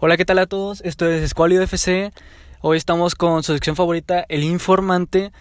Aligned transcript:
Hola, 0.00 0.16
¿qué 0.16 0.24
tal 0.24 0.38
a 0.38 0.46
todos? 0.46 0.80
Esto 0.82 1.10
es 1.10 1.24
Escualio 1.24 1.60
FC. 1.60 2.12
Hoy 2.60 2.76
estamos 2.76 3.16
con 3.16 3.42
su 3.42 3.52
sección 3.52 3.74
favorita, 3.74 4.24
El 4.28 4.44
Informante, 4.44 5.32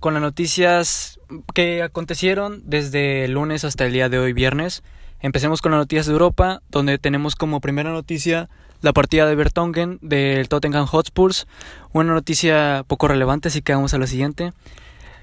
con 0.00 0.12
las 0.12 0.22
noticias 0.22 1.18
que 1.54 1.82
acontecieron 1.82 2.60
desde 2.66 3.24
el 3.24 3.32
lunes 3.32 3.64
hasta 3.64 3.86
el 3.86 3.94
día 3.94 4.10
de 4.10 4.18
hoy, 4.18 4.34
viernes. 4.34 4.82
Empecemos 5.20 5.62
con 5.62 5.72
las 5.72 5.78
noticias 5.78 6.04
de 6.04 6.12
Europa, 6.12 6.60
donde 6.70 6.98
tenemos 6.98 7.36
como 7.36 7.62
primera 7.62 7.90
noticia 7.90 8.50
la 8.82 8.92
partida 8.92 9.26
de 9.26 9.34
Bertongen 9.34 9.98
del 10.02 10.46
Tottenham 10.50 10.84
Hotspurs. 10.84 11.46
Una 11.94 12.12
noticia 12.12 12.84
poco 12.86 13.08
relevante, 13.08 13.48
así 13.48 13.62
que 13.62 13.72
vamos 13.72 13.94
a 13.94 13.98
la 13.98 14.06
siguiente. 14.06 14.52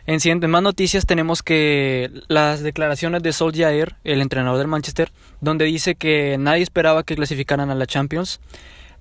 En 0.08 0.20
siguientes 0.20 0.50
más 0.50 0.64
noticias 0.64 1.06
tenemos 1.06 1.44
que 1.44 2.10
las 2.28 2.64
declaraciones 2.64 3.22
de 3.22 3.34
Solskjaer, 3.34 3.98
el 4.04 4.24
entrenador 4.24 4.58
del 4.58 4.68
Manchester, 4.68 5.12
donde 5.42 5.66
dice 5.66 5.94
que 5.94 6.38
nadie 6.40 6.64
esperaba 6.64 7.04
que 7.04 7.16
clasificaran 7.16 7.70
a 7.70 7.76
la 7.76 7.86
Champions. 7.86 8.40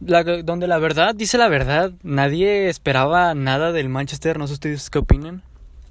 Donde 0.01 0.67
la 0.67 0.79
verdad, 0.79 1.15
dice 1.15 1.39
la 1.39 1.49
verdad, 1.49 1.93
nadie 2.03 2.69
esperaba 2.69 3.35
nada 3.35 3.73
del 3.73 3.89
Manchester, 3.89 4.39
no 4.39 4.47
sé 4.47 4.55
ustedes 4.55 4.91
qué 4.91 4.99
opinan. 4.99 5.43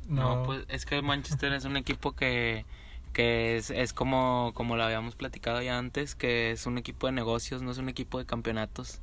No, 0.08 0.44
pues 0.44 0.64
es 0.70 0.86
que 0.86 0.96
el 0.96 1.04
Manchester 1.04 1.52
es 1.54 1.66
un 1.66 1.76
equipo 1.76 2.14
que, 2.14 2.66
que 3.12 3.58
es, 3.58 3.70
es 3.70 3.94
como, 3.94 4.52
como 4.54 4.78
lo 4.78 4.84
habíamos 4.84 5.16
platicado 5.16 5.62
ya 5.62 5.78
antes, 5.78 6.16
que 6.16 6.52
es 6.52 6.66
un 6.66 6.78
equipo 6.78 7.08
de 7.08 7.14
negocios, 7.14 7.62
no 7.62 7.72
es 7.72 7.78
un 7.78 7.90
equipo 7.90 8.18
de 8.18 8.26
campeonatos. 8.26 9.02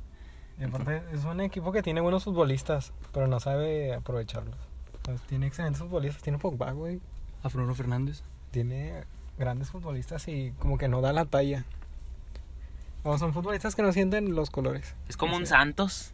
Y 0.59 0.63
aparte 0.63 1.03
es 1.13 1.23
un 1.25 1.41
equipo 1.41 1.71
que 1.71 1.83
tiene 1.83 2.01
buenos 2.01 2.23
futbolistas, 2.23 2.93
pero 3.13 3.27
no 3.27 3.39
sabe 3.39 3.93
aprovecharlos. 3.93 4.55
Pues 5.03 5.21
tiene 5.21 5.47
excelentes 5.47 5.81
futbolistas, 5.81 6.23
tiene 6.23 6.39
Pogba, 6.39 6.71
güey. 6.71 6.99
A 7.43 7.49
Bruno 7.49 7.75
Fernández. 7.75 8.23
Tiene 8.51 9.03
grandes 9.37 9.69
futbolistas 9.69 10.27
y 10.27 10.53
como 10.57 10.77
que 10.77 10.87
no 10.87 11.01
da 11.01 11.13
la 11.13 11.25
talla. 11.25 11.65
O 13.07 13.19
son 13.19 13.33
futbolistas 13.33 13.75
que 13.75 13.83
no 13.83 13.93
sienten 13.93 14.33
los 14.33 14.49
colores. 14.49 14.95
Es 15.07 15.15
como 15.15 15.37
un 15.37 15.45
Santos. 15.45 16.11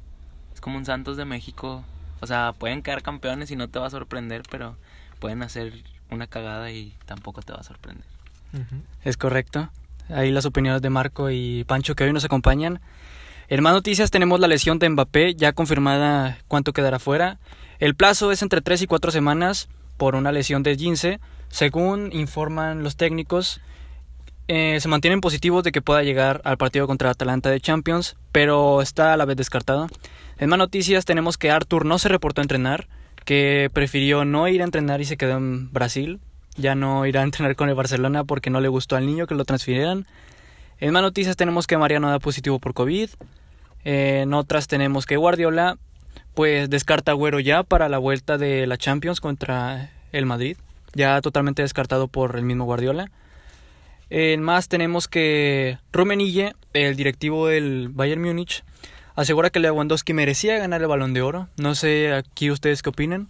Es 0.53 0.59
como 0.59 0.77
un 0.77 0.83
Santos 0.83 1.15
de 1.15 1.23
México. 1.23 1.85
O 2.19 2.27
sea, 2.27 2.51
pueden 2.51 2.83
quedar 2.83 3.01
campeones 3.01 3.49
y 3.49 3.55
no 3.55 3.69
te 3.69 3.79
va 3.79 3.87
a 3.87 3.89
sorprender, 3.89 4.43
pero 4.51 4.75
pueden 5.19 5.41
hacer 5.41 5.71
una 6.11 6.27
cagada 6.27 6.69
y 6.69 6.93
tampoco 7.05 7.41
te 7.41 7.53
va 7.53 7.59
a 7.59 7.63
sorprender. 7.63 8.05
Es 9.05 9.15
correcto. 9.15 9.69
Ahí 10.09 10.31
las 10.31 10.45
opiniones 10.45 10.81
de 10.81 10.89
Marco 10.89 11.31
y 11.31 11.63
Pancho 11.63 11.95
que 11.95 12.03
hoy 12.03 12.11
nos 12.11 12.25
acompañan. 12.25 12.81
En 13.47 13.63
más 13.63 13.71
noticias 13.71 14.11
tenemos 14.11 14.41
la 14.41 14.49
lesión 14.49 14.77
de 14.77 14.89
Mbappé, 14.89 15.35
ya 15.35 15.53
confirmada 15.53 16.39
cuánto 16.49 16.73
quedará 16.73 16.99
fuera. 16.99 17.39
El 17.79 17.95
plazo 17.95 18.33
es 18.33 18.41
entre 18.41 18.59
3 18.59 18.81
y 18.81 18.87
4 18.87 19.11
semanas 19.11 19.69
por 19.95 20.15
una 20.15 20.33
lesión 20.33 20.61
de 20.61 20.75
Gince. 20.75 21.21
Según 21.47 22.09
informan 22.11 22.83
los 22.83 22.97
técnicos, 22.97 23.61
eh, 24.53 24.81
se 24.81 24.89
mantienen 24.89 25.21
positivos 25.21 25.63
de 25.63 25.71
que 25.71 25.81
pueda 25.81 26.03
llegar 26.03 26.41
al 26.43 26.57
partido 26.57 26.85
contra 26.85 27.09
Atalanta 27.09 27.49
de 27.49 27.61
Champions, 27.61 28.17
pero 28.33 28.81
está 28.81 29.13
a 29.13 29.15
la 29.15 29.23
vez 29.23 29.37
descartado. 29.37 29.87
En 30.39 30.49
más 30.49 30.59
noticias 30.59 31.05
tenemos 31.05 31.37
que 31.37 31.49
Arthur 31.49 31.85
no 31.85 31.97
se 31.97 32.09
reportó 32.09 32.41
a 32.41 32.43
entrenar, 32.43 32.89
que 33.23 33.69
prefirió 33.71 34.25
no 34.25 34.49
ir 34.49 34.59
a 34.59 34.65
entrenar 34.65 34.99
y 34.99 35.05
se 35.05 35.15
quedó 35.15 35.37
en 35.37 35.71
Brasil. 35.71 36.19
Ya 36.57 36.75
no 36.75 37.05
irá 37.05 37.21
a 37.21 37.23
entrenar 37.23 37.55
con 37.55 37.69
el 37.69 37.75
Barcelona 37.75 38.25
porque 38.25 38.49
no 38.49 38.59
le 38.59 38.67
gustó 38.67 38.97
al 38.97 39.05
niño 39.05 39.25
que 39.25 39.35
lo 39.35 39.45
transfirieran. 39.45 40.05
En 40.81 40.91
más 40.91 41.01
noticias 41.01 41.37
tenemos 41.37 41.65
que 41.65 41.77
Mariano 41.77 42.09
da 42.09 42.19
positivo 42.19 42.59
por 42.59 42.73
COVID. 42.73 43.09
En 43.85 44.33
otras 44.33 44.67
tenemos 44.67 45.05
que 45.05 45.15
Guardiola 45.15 45.77
pues 46.33 46.69
descarta 46.69 47.13
Agüero 47.13 47.39
ya 47.39 47.63
para 47.63 47.87
la 47.87 47.99
vuelta 47.99 48.37
de 48.37 48.67
la 48.67 48.77
Champions 48.77 49.21
contra 49.21 49.91
el 50.11 50.25
Madrid, 50.25 50.57
ya 50.93 51.21
totalmente 51.21 51.61
descartado 51.61 52.09
por 52.09 52.35
el 52.35 52.43
mismo 52.43 52.65
Guardiola. 52.65 53.09
En 54.13 54.41
más 54.41 54.67
tenemos 54.67 55.07
que 55.07 55.79
Rumenille, 55.93 56.53
el 56.73 56.97
directivo 56.97 57.47
del 57.47 57.87
Bayern 57.87 58.21
Múnich, 58.21 58.65
asegura 59.15 59.51
que 59.51 59.61
Lewandowski 59.61 60.11
merecía 60.11 60.57
ganar 60.57 60.81
el 60.81 60.89
Balón 60.89 61.13
de 61.13 61.21
Oro. 61.21 61.47
No 61.55 61.75
sé 61.75 62.11
aquí 62.11 62.51
ustedes 62.51 62.81
qué 62.81 62.89
opinan. 62.89 63.29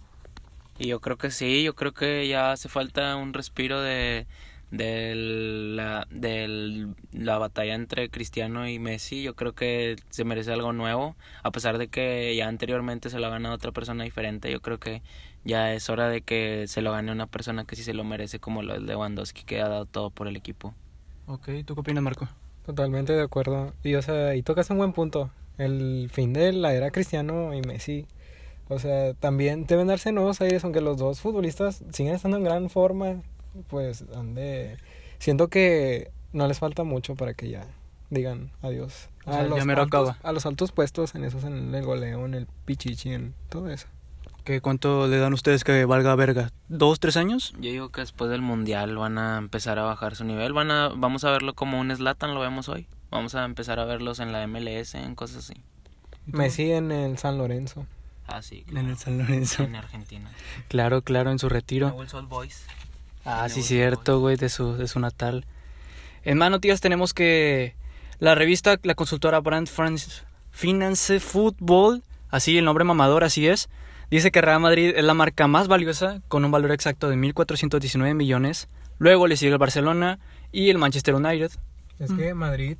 Y 0.80 0.88
yo 0.88 0.98
creo 0.98 1.18
que 1.18 1.30
sí, 1.30 1.62
yo 1.62 1.76
creo 1.76 1.92
que 1.92 2.26
ya 2.26 2.50
hace 2.50 2.68
falta 2.68 3.14
un 3.14 3.32
respiro 3.32 3.80
de 3.80 4.26
la, 4.72 6.08
de 6.10 6.88
la 7.12 7.38
batalla 7.38 7.74
entre 7.74 8.08
Cristiano 8.08 8.68
y 8.68 8.80
Messi. 8.80 9.22
Yo 9.22 9.36
creo 9.36 9.52
que 9.52 9.94
se 10.10 10.24
merece 10.24 10.52
algo 10.52 10.72
nuevo, 10.72 11.14
a 11.44 11.52
pesar 11.52 11.78
de 11.78 11.86
que 11.86 12.34
ya 12.34 12.48
anteriormente 12.48 13.08
se 13.08 13.20
lo 13.20 13.28
ha 13.28 13.30
ganado 13.30 13.54
otra 13.54 13.70
persona 13.70 14.02
diferente. 14.02 14.50
Yo 14.50 14.60
creo 14.60 14.80
que 14.80 15.02
ya 15.44 15.72
es 15.72 15.88
hora 15.90 16.08
de 16.08 16.22
que 16.22 16.66
se 16.68 16.82
lo 16.82 16.92
gane 16.92 17.12
una 17.12 17.26
persona 17.26 17.64
que 17.64 17.76
sí 17.76 17.82
se 17.82 17.94
lo 17.94 18.04
merece, 18.04 18.38
como 18.38 18.62
lo 18.62 18.74
de 18.74 18.80
Lewandowski, 18.80 19.44
que 19.44 19.60
ha 19.60 19.68
dado 19.68 19.86
todo 19.86 20.10
por 20.10 20.28
el 20.28 20.36
equipo. 20.36 20.74
Ok, 21.26 21.48
¿tú 21.64 21.74
qué 21.74 21.80
opinas, 21.80 22.02
Marco? 22.02 22.28
Totalmente 22.66 23.12
de 23.12 23.22
acuerdo. 23.22 23.72
Y, 23.82 23.94
o 23.94 24.02
sea, 24.02 24.34
y 24.34 24.42
tocas 24.42 24.70
un 24.70 24.78
buen 24.78 24.92
punto. 24.92 25.30
El 25.58 26.10
fin 26.12 26.32
de 26.32 26.52
la 26.52 26.74
era 26.74 26.90
Cristiano 26.90 27.54
y 27.54 27.62
Messi. 27.62 28.06
O 28.68 28.78
sea, 28.78 29.14
también 29.14 29.66
deben 29.66 29.88
darse 29.88 30.12
nuevos 30.12 30.40
aires, 30.40 30.64
aunque 30.64 30.80
los 30.80 30.96
dos 30.96 31.20
futbolistas 31.20 31.82
siguen 31.92 32.14
estando 32.14 32.36
en 32.36 32.44
gran 32.44 32.70
forma 32.70 33.22
pues 33.68 34.04
han 34.14 34.34
de... 34.34 34.76
Siento 35.18 35.48
que 35.48 36.10
no 36.32 36.46
les 36.48 36.58
falta 36.58 36.84
mucho 36.84 37.14
para 37.14 37.34
que 37.34 37.48
ya 37.48 37.66
digan 38.10 38.50
adiós. 38.60 39.08
A, 39.24 39.42
los, 39.42 39.60
altos, 39.60 40.16
a 40.22 40.32
los 40.32 40.46
altos 40.46 40.72
puestos 40.72 41.14
en 41.14 41.24
esos, 41.24 41.44
en 41.44 41.74
el 41.74 41.84
goleo, 41.84 42.26
en 42.26 42.34
el 42.34 42.46
pichichi, 42.64 43.10
en 43.10 43.34
todo 43.48 43.70
eso. 43.70 43.86
¿Qué, 44.44 44.60
¿Cuánto 44.60 45.06
le 45.06 45.18
dan 45.18 45.32
ustedes 45.32 45.62
que 45.62 45.84
valga 45.84 46.14
verga? 46.16 46.50
¿Dos, 46.68 46.98
tres 46.98 47.16
años? 47.16 47.52
Yo 47.60 47.70
digo 47.70 47.88
que 47.90 48.00
después 48.00 48.30
del 48.30 48.42
mundial 48.42 48.96
van 48.96 49.18
a 49.18 49.38
empezar 49.38 49.78
a 49.78 49.82
bajar 49.82 50.16
su 50.16 50.24
nivel. 50.24 50.52
Van 50.52 50.70
a, 50.70 50.88
vamos 50.88 51.24
a 51.24 51.30
verlo 51.30 51.54
como 51.54 51.78
un 51.78 51.94
Slatan, 51.94 52.34
lo 52.34 52.40
vemos 52.40 52.68
hoy. 52.68 52.86
Vamos 53.10 53.34
a 53.34 53.44
empezar 53.44 53.78
a 53.78 53.84
verlos 53.84 54.18
en 54.18 54.32
la 54.32 54.46
MLS, 54.46 54.94
en 54.94 55.14
cosas 55.14 55.38
así. 55.38 55.54
Messi 56.26 56.72
en 56.72 56.90
el 56.90 57.18
San 57.18 57.38
Lorenzo. 57.38 57.86
Ah, 58.26 58.42
sí. 58.42 58.64
En 58.70 58.88
el 58.88 58.96
San 58.96 59.18
Lorenzo. 59.18 59.62
En 59.62 59.76
Argentina. 59.76 60.30
Claro, 60.68 61.02
claro, 61.02 61.30
en 61.30 61.38
su 61.38 61.48
retiro. 61.48 61.94
Boys. 62.28 62.64
Ah, 63.24 63.48
sí, 63.48 63.62
cierto, 63.62 64.18
güey, 64.18 64.36
de 64.36 64.48
su, 64.48 64.76
de 64.76 64.88
su 64.88 64.98
natal. 64.98 65.44
En 66.24 66.38
más 66.38 66.50
noticias 66.50 66.80
tenemos 66.80 67.14
que 67.14 67.74
la 68.18 68.34
revista, 68.34 68.78
la 68.82 68.94
consultora 68.94 69.40
Brand 69.40 69.68
Finance 70.50 71.20
Football, 71.20 72.02
así 72.30 72.58
el 72.58 72.64
nombre 72.64 72.84
mamador, 72.84 73.24
así 73.24 73.46
es, 73.48 73.68
dice 74.16 74.30
que 74.30 74.40
Real 74.40 74.60
Madrid 74.60 74.92
es 74.94 75.04
la 75.04 75.14
marca 75.14 75.46
más 75.46 75.68
valiosa 75.68 76.20
con 76.28 76.44
un 76.44 76.50
valor 76.50 76.72
exacto 76.72 77.08
de 77.08 77.16
1.419 77.16 78.14
millones. 78.14 78.68
Luego 78.98 79.26
le 79.26 79.36
sigue 79.36 79.52
el 79.52 79.58
Barcelona 79.58 80.18
y 80.52 80.70
el 80.70 80.78
Manchester 80.78 81.14
United. 81.14 81.50
Es 81.98 82.12
que 82.12 82.34
Madrid, 82.34 82.76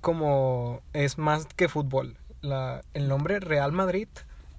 como 0.00 0.80
es 0.92 1.18
más 1.18 1.46
que 1.46 1.68
fútbol, 1.68 2.16
la, 2.42 2.82
el 2.94 3.08
nombre 3.08 3.40
Real 3.40 3.72
Madrid 3.72 4.08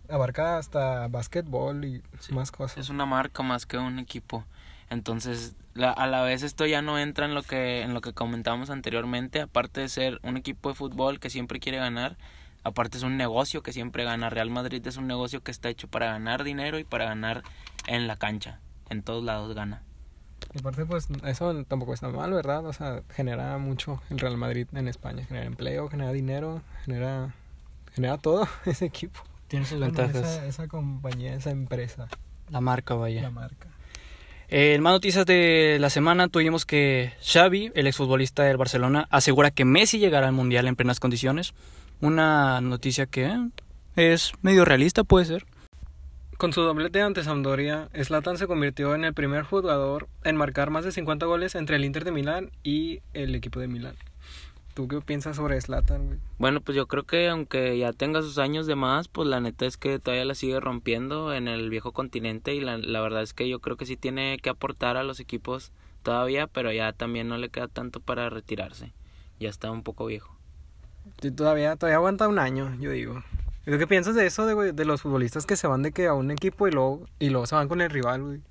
abarca 0.09 0.57
hasta 0.57 1.07
básquetbol 1.07 1.85
y 1.85 2.01
más 2.31 2.51
cosas. 2.51 2.77
Es 2.77 2.89
una 2.89 3.05
marca 3.05 3.43
más 3.43 3.65
que 3.65 3.77
un 3.77 3.99
equipo. 3.99 4.45
Entonces, 4.89 5.55
a 5.75 6.05
la 6.05 6.21
vez 6.21 6.43
esto 6.43 6.65
ya 6.65 6.81
no 6.81 6.99
entra 6.99 7.25
en 7.25 7.33
lo 7.33 7.41
que 7.41 7.81
en 7.81 7.93
lo 7.93 8.01
que 8.01 8.13
comentamos 8.13 8.69
anteriormente, 8.69 9.41
aparte 9.41 9.81
de 9.81 9.89
ser 9.89 10.19
un 10.23 10.37
equipo 10.37 10.69
de 10.69 10.75
fútbol 10.75 11.19
que 11.19 11.29
siempre 11.29 11.59
quiere 11.59 11.79
ganar, 11.79 12.17
aparte 12.63 12.97
es 12.97 13.03
un 13.03 13.17
negocio 13.17 13.61
que 13.63 13.73
siempre 13.73 14.03
gana. 14.03 14.29
Real 14.29 14.49
Madrid 14.49 14.85
es 14.85 14.97
un 14.97 15.07
negocio 15.07 15.41
que 15.41 15.51
está 15.51 15.69
hecho 15.69 15.87
para 15.87 16.07
ganar 16.07 16.43
dinero 16.43 16.79
y 16.79 16.83
para 16.83 17.05
ganar 17.05 17.43
en 17.87 18.07
la 18.07 18.15
cancha. 18.17 18.59
En 18.89 19.03
todos 19.03 19.23
lados 19.23 19.55
gana. 19.55 19.83
Y 20.53 20.59
aparte, 20.59 20.85
pues 20.85 21.07
eso 21.25 21.63
tampoco 21.65 21.93
está 21.93 22.09
mal, 22.09 22.31
¿verdad? 22.31 22.65
O 22.65 22.73
sea, 22.73 23.01
genera 23.09 23.57
mucho 23.57 24.01
el 24.09 24.19
Real 24.19 24.37
Madrid 24.37 24.67
en 24.73 24.87
España. 24.87 25.25
Genera 25.25 25.45
empleo, 25.45 25.89
genera 25.89 26.11
dinero, 26.11 26.61
genera, 26.85 27.33
genera 27.93 28.17
todo 28.17 28.47
ese 28.65 28.85
equipo. 28.85 29.21
Tiene 29.47 29.65
sus 29.65 29.79
ventajas. 29.79 30.15
esa, 30.15 30.45
esa 30.45 30.67
compañía, 30.67 31.33
esa 31.33 31.51
empresa. 31.51 32.07
La 32.49 32.61
marca, 32.61 32.95
vaya. 32.95 33.21
La 33.21 33.29
marca. 33.29 33.69
Eh, 34.49 34.75
en 34.75 34.83
más 34.83 34.93
noticias 34.93 35.25
de 35.25 35.77
la 35.79 35.89
semana 35.89 36.27
tuvimos 36.27 36.65
que 36.65 37.13
Xavi, 37.23 37.71
el 37.73 37.87
exfutbolista 37.87 38.43
del 38.43 38.57
Barcelona, 38.57 39.07
asegura 39.09 39.49
que 39.49 39.65
Messi 39.65 39.97
llegará 39.97 40.27
al 40.27 40.33
Mundial 40.33 40.67
en 40.67 40.75
plenas 40.75 40.99
condiciones. 40.99 41.53
Una 42.03 42.59
noticia 42.59 43.05
que 43.05 43.33
es 43.95 44.33
medio 44.41 44.65
realista, 44.65 45.05
puede 45.05 45.23
ser. 45.23 45.45
Con 46.37 46.51
su 46.51 46.59
doblete 46.59 47.01
ante 47.01 47.23
Sampdoria, 47.23 47.87
Zlatan 47.95 48.37
se 48.37 48.45
convirtió 48.45 48.93
en 48.93 49.05
el 49.05 49.13
primer 49.13 49.43
jugador 49.43 50.09
en 50.25 50.35
marcar 50.35 50.69
más 50.69 50.83
de 50.83 50.91
50 50.91 51.25
goles 51.25 51.55
entre 51.55 51.77
el 51.77 51.85
Inter 51.85 52.03
de 52.03 52.11
Milán 52.11 52.51
y 52.61 52.99
el 53.13 53.33
equipo 53.35 53.61
de 53.61 53.69
Milán. 53.69 53.95
¿Tú 54.73 54.89
qué 54.89 54.99
piensas 54.99 55.37
sobre 55.37 55.61
Slatan, 55.61 56.07
güey? 56.07 56.19
Bueno, 56.39 56.59
pues 56.59 56.75
yo 56.75 56.87
creo 56.87 57.03
que 57.03 57.29
aunque 57.29 57.77
ya 57.77 57.93
tenga 57.93 58.21
sus 58.21 58.37
años 58.37 58.67
de 58.67 58.75
más, 58.75 59.07
pues 59.07 59.29
la 59.29 59.39
neta 59.39 59.65
es 59.65 59.77
que 59.77 59.97
todavía 59.97 60.25
la 60.25 60.35
sigue 60.35 60.59
rompiendo 60.59 61.33
en 61.33 61.47
el 61.47 61.69
viejo 61.69 61.93
continente 61.93 62.53
y 62.53 62.59
la, 62.59 62.79
la 62.79 62.99
verdad 62.99 63.21
es 63.21 63.33
que 63.33 63.47
yo 63.47 63.61
creo 63.61 63.77
que 63.77 63.85
sí 63.85 63.95
tiene 63.95 64.39
que 64.39 64.49
aportar 64.49 64.97
a 64.97 65.05
los 65.05 65.21
equipos 65.21 65.71
todavía, 66.01 66.47
pero 66.47 66.69
ya 66.73 66.91
también 66.91 67.29
no 67.29 67.37
le 67.37 67.47
queda 67.47 67.69
tanto 67.69 68.01
para 68.01 68.29
retirarse. 68.29 68.91
Ya 69.39 69.47
está 69.47 69.71
un 69.71 69.83
poco 69.83 70.05
viejo. 70.07 70.32
Todavía, 71.31 71.75
todavía 71.75 71.97
aguanta 71.97 72.27
un 72.27 72.39
año, 72.39 72.75
yo 72.79 72.91
digo. 72.91 73.23
¿Y 73.65 73.77
qué 73.77 73.87
piensas 73.87 74.15
de 74.15 74.25
eso, 74.25 74.45
de, 74.45 74.73
de 74.73 74.85
los 74.85 75.01
futbolistas 75.01 75.45
que 75.45 75.55
se 75.55 75.67
van 75.67 75.83
de 75.83 75.91
que 75.91 76.07
a 76.07 76.13
un 76.13 76.31
equipo 76.31 76.67
y 76.67 76.71
luego, 76.71 77.07
y 77.19 77.29
luego 77.29 77.45
se 77.45 77.55
van 77.55 77.69
con 77.69 77.81
el 77.81 77.89
rival? 77.89 78.41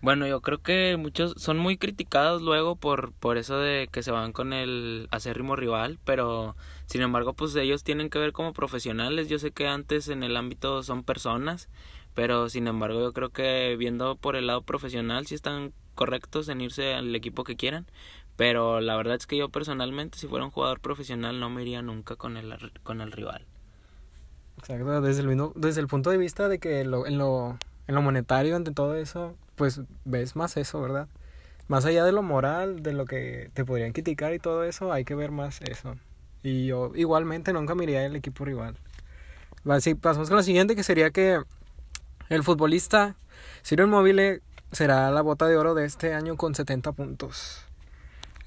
Bueno, 0.00 0.28
yo 0.28 0.40
creo 0.40 0.58
que 0.62 0.96
muchos 0.96 1.34
son 1.38 1.58
muy 1.58 1.76
criticados 1.76 2.40
luego 2.40 2.76
por, 2.76 3.12
por 3.12 3.36
eso 3.36 3.58
de 3.58 3.88
que 3.90 4.04
se 4.04 4.12
van 4.12 4.32
con 4.32 4.52
el 4.52 5.08
acérrimo 5.10 5.56
rival, 5.56 5.98
pero 6.04 6.54
sin 6.86 7.02
embargo, 7.02 7.34
pues 7.34 7.54
ellos 7.56 7.82
tienen 7.82 8.08
que 8.08 8.20
ver 8.20 8.32
como 8.32 8.52
profesionales. 8.52 9.28
Yo 9.28 9.40
sé 9.40 9.50
que 9.50 9.66
antes 9.66 10.08
en 10.08 10.22
el 10.22 10.36
ámbito 10.36 10.84
son 10.84 11.02
personas, 11.02 11.68
pero 12.14 12.48
sin 12.48 12.68
embargo 12.68 13.00
yo 13.00 13.12
creo 13.12 13.30
que 13.30 13.74
viendo 13.76 14.16
por 14.16 14.36
el 14.36 14.46
lado 14.46 14.62
profesional 14.62 15.26
sí 15.26 15.34
están 15.34 15.72
correctos 15.96 16.48
en 16.48 16.60
irse 16.60 16.94
al 16.94 17.14
equipo 17.16 17.42
que 17.42 17.56
quieran. 17.56 17.86
Pero 18.38 18.80
la 18.80 18.96
verdad 18.96 19.16
es 19.16 19.26
que 19.26 19.36
yo 19.36 19.48
personalmente, 19.48 20.16
si 20.16 20.28
fuera 20.28 20.44
un 20.44 20.52
jugador 20.52 20.78
profesional, 20.78 21.40
no 21.40 21.50
me 21.50 21.62
iría 21.62 21.82
nunca 21.82 22.14
con 22.14 22.36
el, 22.36 22.54
con 22.84 23.00
el 23.00 23.10
rival. 23.10 23.44
Exacto, 24.58 25.00
desde 25.00 25.22
el, 25.22 25.50
desde 25.56 25.80
el 25.80 25.88
punto 25.88 26.10
de 26.10 26.18
vista 26.18 26.48
de 26.48 26.60
que 26.60 26.84
lo, 26.84 27.04
en, 27.08 27.18
lo, 27.18 27.58
en 27.88 27.96
lo 27.96 28.00
monetario, 28.00 28.54
ante 28.54 28.70
todo 28.70 28.94
eso, 28.94 29.34
pues 29.56 29.80
ves 30.04 30.36
más 30.36 30.56
eso, 30.56 30.80
¿verdad? 30.80 31.08
Más 31.66 31.84
allá 31.84 32.04
de 32.04 32.12
lo 32.12 32.22
moral, 32.22 32.84
de 32.84 32.92
lo 32.92 33.06
que 33.06 33.50
te 33.54 33.64
podrían 33.64 33.90
criticar 33.90 34.32
y 34.32 34.38
todo 34.38 34.62
eso, 34.62 34.92
hay 34.92 35.04
que 35.04 35.16
ver 35.16 35.32
más 35.32 35.60
eso. 35.62 35.96
Y 36.44 36.66
yo 36.66 36.92
igualmente 36.94 37.52
nunca 37.52 37.74
me 37.74 37.82
iría 37.82 38.06
el 38.06 38.14
equipo 38.14 38.44
rival. 38.44 38.76
Así 39.68 39.96
pasamos 39.96 40.28
con 40.28 40.36
la 40.36 40.44
siguiente, 40.44 40.76
que 40.76 40.84
sería 40.84 41.10
que 41.10 41.42
el 42.28 42.44
futbolista 42.44 43.16
Ciro 43.64 43.82
Inmóvil 43.82 44.42
será 44.70 45.10
la 45.10 45.22
bota 45.22 45.48
de 45.48 45.56
oro 45.56 45.74
de 45.74 45.86
este 45.86 46.14
año 46.14 46.36
con 46.36 46.54
70 46.54 46.92
puntos. 46.92 47.67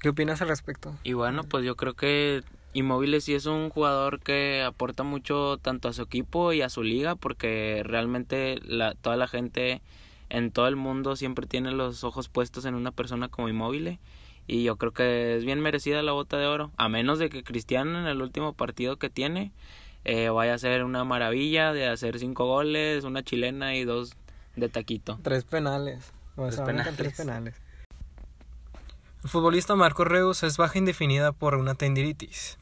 ¿Qué 0.02 0.08
opinas 0.08 0.42
al 0.42 0.48
respecto? 0.48 0.92
Y 1.04 1.12
bueno, 1.12 1.44
pues 1.44 1.64
yo 1.64 1.76
creo 1.76 1.94
que 1.94 2.42
Inmóvil 2.74 3.22
sí 3.22 3.34
es 3.34 3.46
un 3.46 3.70
jugador 3.70 4.18
que 4.18 4.62
aporta 4.62 5.04
mucho 5.04 5.58
tanto 5.58 5.86
a 5.86 5.92
su 5.92 6.02
equipo 6.02 6.52
y 6.52 6.60
a 6.60 6.68
su 6.68 6.82
liga 6.82 7.14
porque 7.14 7.82
realmente 7.84 8.58
la, 8.64 8.94
toda 8.94 9.16
la 9.16 9.28
gente 9.28 9.80
en 10.28 10.50
todo 10.50 10.66
el 10.66 10.74
mundo 10.74 11.14
siempre 11.14 11.46
tiene 11.46 11.70
los 11.70 12.02
ojos 12.02 12.28
puestos 12.28 12.64
en 12.64 12.74
una 12.74 12.90
persona 12.90 13.28
como 13.28 13.48
Inmóvil 13.48 14.00
y 14.48 14.64
yo 14.64 14.76
creo 14.76 14.92
que 14.92 15.36
es 15.36 15.44
bien 15.44 15.60
merecida 15.60 16.02
la 16.02 16.10
bota 16.10 16.36
de 16.36 16.46
oro, 16.46 16.72
a 16.76 16.88
menos 16.88 17.20
de 17.20 17.30
que 17.30 17.44
Cristiano 17.44 18.00
en 18.00 18.06
el 18.06 18.22
último 18.22 18.54
partido 18.54 18.96
que 18.96 19.08
tiene 19.08 19.52
eh, 20.04 20.30
vaya 20.30 20.54
a 20.54 20.58
ser 20.58 20.82
una 20.82 21.04
maravilla 21.04 21.72
de 21.72 21.86
hacer 21.86 22.18
cinco 22.18 22.46
goles, 22.46 23.04
una 23.04 23.22
chilena 23.22 23.76
y 23.76 23.84
dos 23.84 24.16
de 24.56 24.68
taquito. 24.68 25.20
Tres 25.22 25.44
penales. 25.44 26.10
tres, 26.96 27.16
penales. 27.16 27.54
El 29.22 29.30
futbolista 29.30 29.76
Marco 29.76 30.04
Reus 30.04 30.42
es 30.42 30.56
baja 30.56 30.78
indefinida 30.78 31.30
por 31.30 31.54
una 31.54 31.76
tendinitis. 31.76 32.58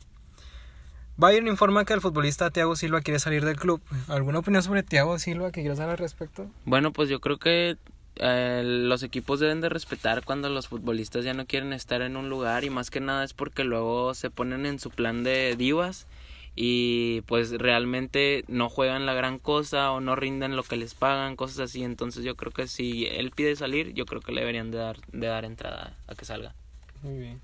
Bayern 1.16 1.48
informa 1.48 1.86
que 1.86 1.94
el 1.94 2.02
futbolista 2.02 2.50
Thiago 2.50 2.76
Silva 2.76 3.00
quiere 3.00 3.18
salir 3.18 3.46
del 3.46 3.56
club. 3.56 3.80
¿Alguna 4.08 4.40
opinión 4.40 4.62
sobre 4.62 4.82
Thiago 4.82 5.18
Silva 5.18 5.52
que 5.52 5.62
quieras 5.62 5.78
dar 5.78 5.88
al 5.88 5.96
respecto? 5.96 6.50
Bueno, 6.66 6.92
pues 6.92 7.08
yo 7.08 7.20
creo 7.20 7.38
que 7.38 7.78
eh, 8.16 8.62
los 8.64 9.02
equipos 9.02 9.40
deben 9.40 9.62
de 9.62 9.70
respetar 9.70 10.22
cuando 10.22 10.50
los 10.50 10.68
futbolistas 10.68 11.24
ya 11.24 11.32
no 11.32 11.46
quieren 11.46 11.72
estar 11.72 12.02
en 12.02 12.18
un 12.18 12.28
lugar 12.28 12.64
y 12.64 12.70
más 12.70 12.90
que 12.90 13.00
nada 13.00 13.24
es 13.24 13.32
porque 13.32 13.64
luego 13.64 14.12
se 14.12 14.28
ponen 14.28 14.66
en 14.66 14.78
su 14.78 14.90
plan 14.90 15.24
de 15.24 15.56
divas 15.56 16.06
y 16.54 17.22
pues 17.22 17.52
realmente 17.52 18.44
no 18.48 18.68
juegan 18.68 19.06
la 19.06 19.14
gran 19.14 19.38
cosa 19.38 19.92
o 19.92 20.00
no 20.00 20.16
rinden 20.16 20.56
lo 20.56 20.62
que 20.62 20.76
les 20.76 20.94
pagan, 20.94 21.36
cosas 21.36 21.60
así. 21.60 21.82
Entonces 21.82 22.24
yo 22.24 22.36
creo 22.36 22.52
que 22.52 22.66
si 22.66 23.06
él 23.06 23.30
pide 23.30 23.56
salir, 23.56 23.94
yo 23.94 24.06
creo 24.06 24.20
que 24.20 24.32
le 24.32 24.40
deberían 24.40 24.70
de 24.70 24.78
dar, 24.78 24.96
de 25.12 25.26
dar 25.26 25.44
entrada 25.44 25.96
a 26.06 26.14
que 26.14 26.24
salga. 26.24 26.54
Muy 27.02 27.18
bien. 27.18 27.40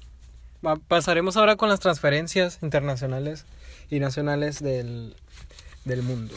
pasaremos 0.89 1.37
ahora 1.37 1.57
con 1.57 1.69
las 1.69 1.81
transferencias 1.81 2.59
internacionales 2.63 3.47
y 3.91 4.01
nacionales 4.01 4.63
del, 4.63 5.15
del 5.85 6.03
mundo. 6.03 6.35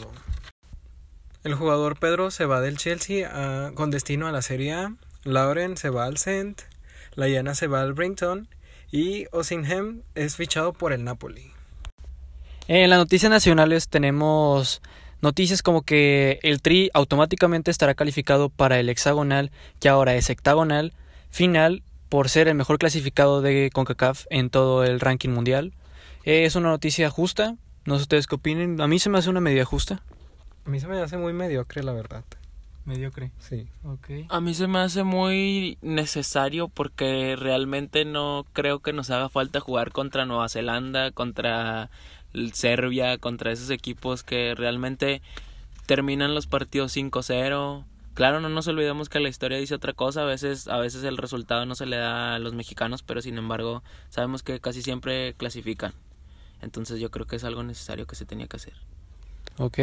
El 1.43 1.55
jugador 1.55 1.97
Pedro 1.97 2.31
se 2.31 2.45
va 2.45 2.61
del 2.61 2.77
Chelsea 2.77 3.71
con 3.73 3.91
destino 3.91 4.27
a 4.27 4.31
la 4.31 4.41
Serie 4.41 4.73
A. 4.73 4.93
Lauren 5.23 5.77
se 5.77 5.89
va 5.89 6.05
al 6.05 6.17
Cent. 6.17 6.61
Layana 7.15 7.55
se 7.55 7.67
va 7.67 7.81
al 7.81 7.93
Brinton. 7.93 8.47
Y 8.91 9.27
Osingham 9.31 10.03
es 10.15 10.35
fichado 10.35 10.73
por 10.73 10.93
el 10.93 11.03
Napoli. 11.03 11.51
En 12.71 12.91
las 12.91 12.99
noticias 12.99 13.31
nacionales 13.31 13.89
tenemos 13.89 14.83
noticias 15.21 15.63
como 15.63 15.81
que 15.81 16.39
el 16.43 16.61
Tri 16.61 16.91
automáticamente 16.93 17.71
estará 17.71 17.95
calificado 17.95 18.49
para 18.49 18.79
el 18.79 18.89
hexagonal, 18.89 19.49
que 19.79 19.89
ahora 19.89 20.13
es 20.13 20.29
hectagonal, 20.29 20.93
final 21.31 21.81
por 22.09 22.29
ser 22.29 22.47
el 22.47 22.53
mejor 22.53 22.77
clasificado 22.77 23.41
de 23.41 23.71
CONCACAF 23.73 24.27
en 24.29 24.51
todo 24.51 24.83
el 24.83 24.99
ranking 24.99 25.29
mundial. 25.29 25.73
Es 26.25 26.55
una 26.55 26.69
noticia 26.69 27.09
justa, 27.09 27.55
no 27.85 27.95
sé 27.95 28.03
ustedes 28.03 28.27
qué 28.27 28.35
opinen, 28.35 28.79
a 28.81 28.87
mí 28.87 28.99
se 28.99 29.09
me 29.09 29.17
hace 29.17 29.31
una 29.31 29.41
medida 29.41 29.65
justa. 29.65 30.03
A 30.63 30.69
mí 30.69 30.79
se 30.79 30.85
me 30.85 31.01
hace 31.01 31.17
muy 31.17 31.33
mediocre, 31.33 31.81
la 31.81 31.93
verdad. 31.93 32.23
Mediocre. 32.85 33.31
Sí. 33.39 33.67
Okay. 33.83 34.27
A 34.29 34.41
mí 34.41 34.53
se 34.53 34.67
me 34.67 34.79
hace 34.79 35.03
muy 35.03 35.79
necesario 35.81 36.67
porque 36.67 37.35
realmente 37.35 38.05
no 38.05 38.45
creo 38.53 38.79
que 38.79 38.93
nos 38.93 39.09
haga 39.09 39.27
falta 39.29 39.59
jugar 39.59 39.91
contra 39.91 40.25
Nueva 40.25 40.49
Zelanda, 40.49 41.11
contra 41.11 41.89
Serbia, 42.53 43.17
contra 43.17 43.51
esos 43.51 43.69
equipos 43.69 44.23
que 44.23 44.55
realmente 44.55 45.21
terminan 45.85 46.35
los 46.35 46.47
partidos 46.47 46.95
5-0. 46.95 47.85
Claro, 48.13 48.41
no 48.41 48.49
nos 48.49 48.67
olvidemos 48.67 49.09
que 49.09 49.19
la 49.19 49.29
historia 49.29 49.57
dice 49.57 49.75
otra 49.75 49.93
cosa, 49.93 50.23
a 50.23 50.25
veces 50.25 50.67
a 50.67 50.77
veces 50.77 51.03
el 51.03 51.17
resultado 51.17 51.65
no 51.65 51.75
se 51.75 51.85
le 51.85 51.97
da 51.97 52.35
a 52.35 52.39
los 52.39 52.53
mexicanos, 52.53 53.01
pero 53.01 53.21
sin 53.21 53.37
embargo, 53.37 53.83
sabemos 54.09 54.43
que 54.43 54.59
casi 54.59 54.81
siempre 54.81 55.33
clasifican. 55.35 55.93
Entonces 56.61 56.99
yo 56.99 57.09
creo 57.11 57.25
que 57.25 57.37
es 57.37 57.43
algo 57.43 57.63
necesario 57.63 58.05
que 58.05 58.15
se 58.15 58.25
tenía 58.25 58.47
que 58.47 58.57
hacer. 58.57 58.73
Ok. 59.59 59.77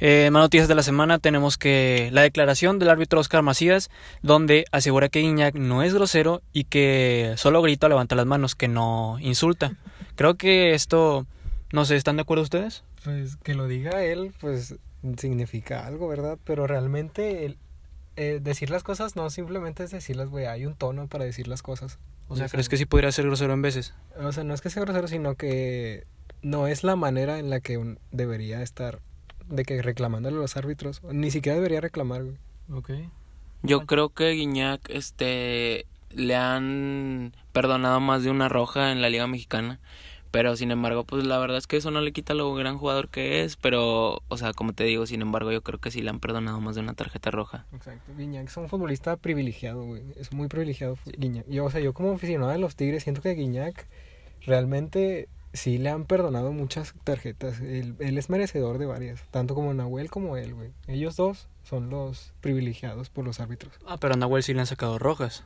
Eh, 0.00 0.28
más 0.32 0.42
noticias 0.42 0.66
de 0.66 0.74
la 0.74 0.82
semana 0.82 1.20
tenemos 1.20 1.56
que 1.56 2.10
la 2.12 2.22
declaración 2.22 2.80
del 2.80 2.90
árbitro 2.90 3.20
Oscar 3.20 3.42
Macías, 3.42 3.88
donde 4.22 4.64
asegura 4.72 5.08
que 5.08 5.20
Iñak 5.20 5.54
no 5.54 5.84
es 5.84 5.94
grosero 5.94 6.42
y 6.52 6.64
que 6.64 7.34
solo 7.36 7.62
grita 7.62 7.86
o 7.86 7.90
levanta 7.90 8.16
las 8.16 8.26
manos, 8.26 8.56
que 8.56 8.66
no 8.66 9.18
insulta. 9.20 9.74
Creo 10.16 10.34
que 10.34 10.74
esto, 10.74 11.26
no 11.74 11.84
sé, 11.84 11.96
¿están 11.96 12.14
de 12.14 12.22
acuerdo 12.22 12.44
ustedes? 12.44 12.84
Pues 13.02 13.34
que 13.36 13.54
lo 13.54 13.66
diga 13.66 14.04
él, 14.04 14.32
pues 14.40 14.76
significa 15.18 15.84
algo, 15.88 16.06
¿verdad? 16.06 16.38
Pero 16.44 16.68
realmente 16.68 17.44
el, 17.44 17.58
eh, 18.14 18.38
decir 18.40 18.70
las 18.70 18.84
cosas 18.84 19.16
no 19.16 19.28
simplemente 19.28 19.82
es 19.82 19.90
decirlas, 19.90 20.28
güey, 20.28 20.46
hay 20.46 20.66
un 20.66 20.76
tono 20.76 21.08
para 21.08 21.24
decir 21.24 21.48
las 21.48 21.62
cosas. 21.62 21.98
O 22.28 22.36
sea, 22.36 22.48
¿crees 22.48 22.68
que 22.68 22.76
sí 22.76 22.86
podría 22.86 23.10
ser 23.10 23.26
grosero 23.26 23.52
en 23.54 23.62
veces? 23.62 23.92
O 24.16 24.30
sea, 24.30 24.44
no 24.44 24.54
es 24.54 24.60
que 24.60 24.70
sea 24.70 24.82
grosero, 24.82 25.08
sino 25.08 25.34
que 25.34 26.06
no 26.42 26.68
es 26.68 26.84
la 26.84 26.94
manera 26.94 27.40
en 27.40 27.50
la 27.50 27.58
que 27.58 27.96
debería 28.12 28.62
estar 28.62 29.00
de 29.48 29.64
que 29.64 29.82
reclamándole 29.82 30.36
a 30.36 30.40
los 30.40 30.56
árbitros. 30.56 31.02
Ni 31.02 31.32
siquiera 31.32 31.56
debería 31.56 31.80
reclamar, 31.80 32.22
güey. 32.22 32.36
Ok. 32.72 32.90
Yo 33.64 33.84
creo 33.84 34.10
que 34.10 34.30
Guiñac, 34.30 34.88
este, 34.90 35.86
le 36.10 36.36
han 36.36 37.34
perdonado 37.52 37.98
más 37.98 38.22
de 38.22 38.30
una 38.30 38.48
roja 38.48 38.92
en 38.92 39.02
la 39.02 39.10
Liga 39.10 39.26
Mexicana. 39.26 39.80
Pero 40.34 40.56
sin 40.56 40.72
embargo, 40.72 41.04
pues 41.04 41.24
la 41.24 41.38
verdad 41.38 41.58
es 41.58 41.68
que 41.68 41.76
eso 41.76 41.92
no 41.92 42.00
le 42.00 42.10
quita 42.10 42.34
lo 42.34 42.52
gran 42.54 42.76
jugador 42.76 43.08
que 43.08 43.44
es. 43.44 43.54
Pero, 43.54 44.20
o 44.26 44.36
sea, 44.36 44.52
como 44.52 44.72
te 44.72 44.82
digo, 44.82 45.06
sin 45.06 45.22
embargo, 45.22 45.52
yo 45.52 45.62
creo 45.62 45.78
que 45.78 45.92
sí 45.92 46.02
le 46.02 46.10
han 46.10 46.18
perdonado 46.18 46.60
más 46.60 46.74
de 46.74 46.80
una 46.80 46.94
tarjeta 46.94 47.30
roja. 47.30 47.66
Exacto. 47.72 48.10
Guiñac 48.18 48.48
es 48.48 48.56
un 48.56 48.68
futbolista 48.68 49.16
privilegiado, 49.16 49.84
güey. 49.84 50.02
Es 50.16 50.32
muy 50.32 50.48
privilegiado 50.48 50.98
Guiñac. 51.16 51.46
Yo, 51.48 51.64
o 51.64 51.70
sea, 51.70 51.80
yo 51.80 51.94
como 51.94 52.10
aficionado 52.10 52.50
de 52.50 52.58
los 52.58 52.74
Tigres 52.74 53.04
siento 53.04 53.22
que 53.22 53.32
Guiñac 53.36 53.86
realmente 54.44 55.28
sí 55.52 55.78
le 55.78 55.90
han 55.90 56.04
perdonado 56.04 56.50
muchas 56.50 56.94
tarjetas. 57.04 57.60
Él, 57.60 57.94
es 58.00 58.28
merecedor 58.28 58.78
de 58.78 58.86
varias, 58.86 59.22
tanto 59.30 59.54
como 59.54 59.72
Nahuel 59.72 60.10
como 60.10 60.36
él, 60.36 60.52
güey. 60.52 60.72
Ellos 60.88 61.14
dos 61.14 61.46
son 61.62 61.90
los 61.90 62.32
privilegiados 62.40 63.08
por 63.08 63.24
los 63.24 63.38
árbitros. 63.38 63.72
Ah, 63.86 63.98
pero 64.00 64.14
a 64.14 64.16
Nahuel 64.16 64.42
sí 64.42 64.52
le 64.52 64.58
han 64.58 64.66
sacado 64.66 64.98
rojas. 64.98 65.44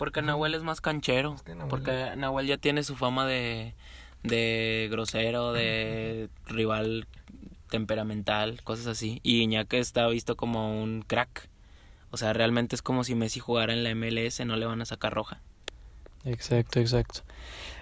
Porque 0.00 0.22
Nahuel 0.22 0.54
es 0.54 0.62
más 0.62 0.80
canchero. 0.80 1.36
Porque 1.68 2.14
Nahuel 2.16 2.46
ya 2.46 2.56
tiene 2.56 2.84
su 2.84 2.96
fama 2.96 3.26
de, 3.26 3.74
de 4.22 4.88
grosero, 4.90 5.52
de 5.52 6.30
rival 6.46 7.06
temperamental, 7.68 8.62
cosas 8.64 8.86
así. 8.86 9.20
Y 9.22 9.42
Iñaki 9.42 9.76
está 9.76 10.08
visto 10.08 10.36
como 10.36 10.82
un 10.82 11.02
crack. 11.02 11.50
O 12.10 12.16
sea, 12.16 12.32
realmente 12.32 12.74
es 12.74 12.80
como 12.80 13.04
si 13.04 13.14
Messi 13.14 13.40
jugara 13.40 13.74
en 13.74 13.84
la 13.84 13.94
MLS, 13.94 14.40
no 14.46 14.56
le 14.56 14.64
van 14.64 14.80
a 14.80 14.86
sacar 14.86 15.12
roja. 15.12 15.42
Exacto, 16.24 16.80
exacto. 16.80 17.20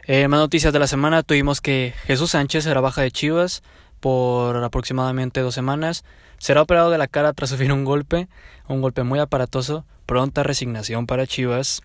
Eh, 0.03 0.27
más 0.27 0.41
noticias 0.41 0.73
de 0.73 0.81
la 0.81 0.89
semana, 0.89 1.23
tuvimos 1.23 1.61
que 1.61 1.95
Jesús 2.03 2.33
Sánchez 2.33 2.65
será 2.65 2.81
baja 2.81 3.03
de 3.03 3.13
Chivas 3.13 3.63
por 4.01 4.57
aproximadamente 4.63 5.41
dos 5.41 5.55
semanas. 5.55 6.05
Será 6.39 6.63
operado 6.63 6.91
de 6.91 6.99
la 6.99 7.09
cara 7.09 7.33
tras 7.33 7.51
sufrir 7.51 7.73
un 7.73 7.85
golpe, 7.85 8.29
un 8.69 8.81
golpe 8.81 9.03
muy 9.03 9.19
aparatoso. 9.19 9.85
Pronta 10.07 10.43
resignación 10.43 11.07
para 11.07 11.27
Chivas. 11.27 11.83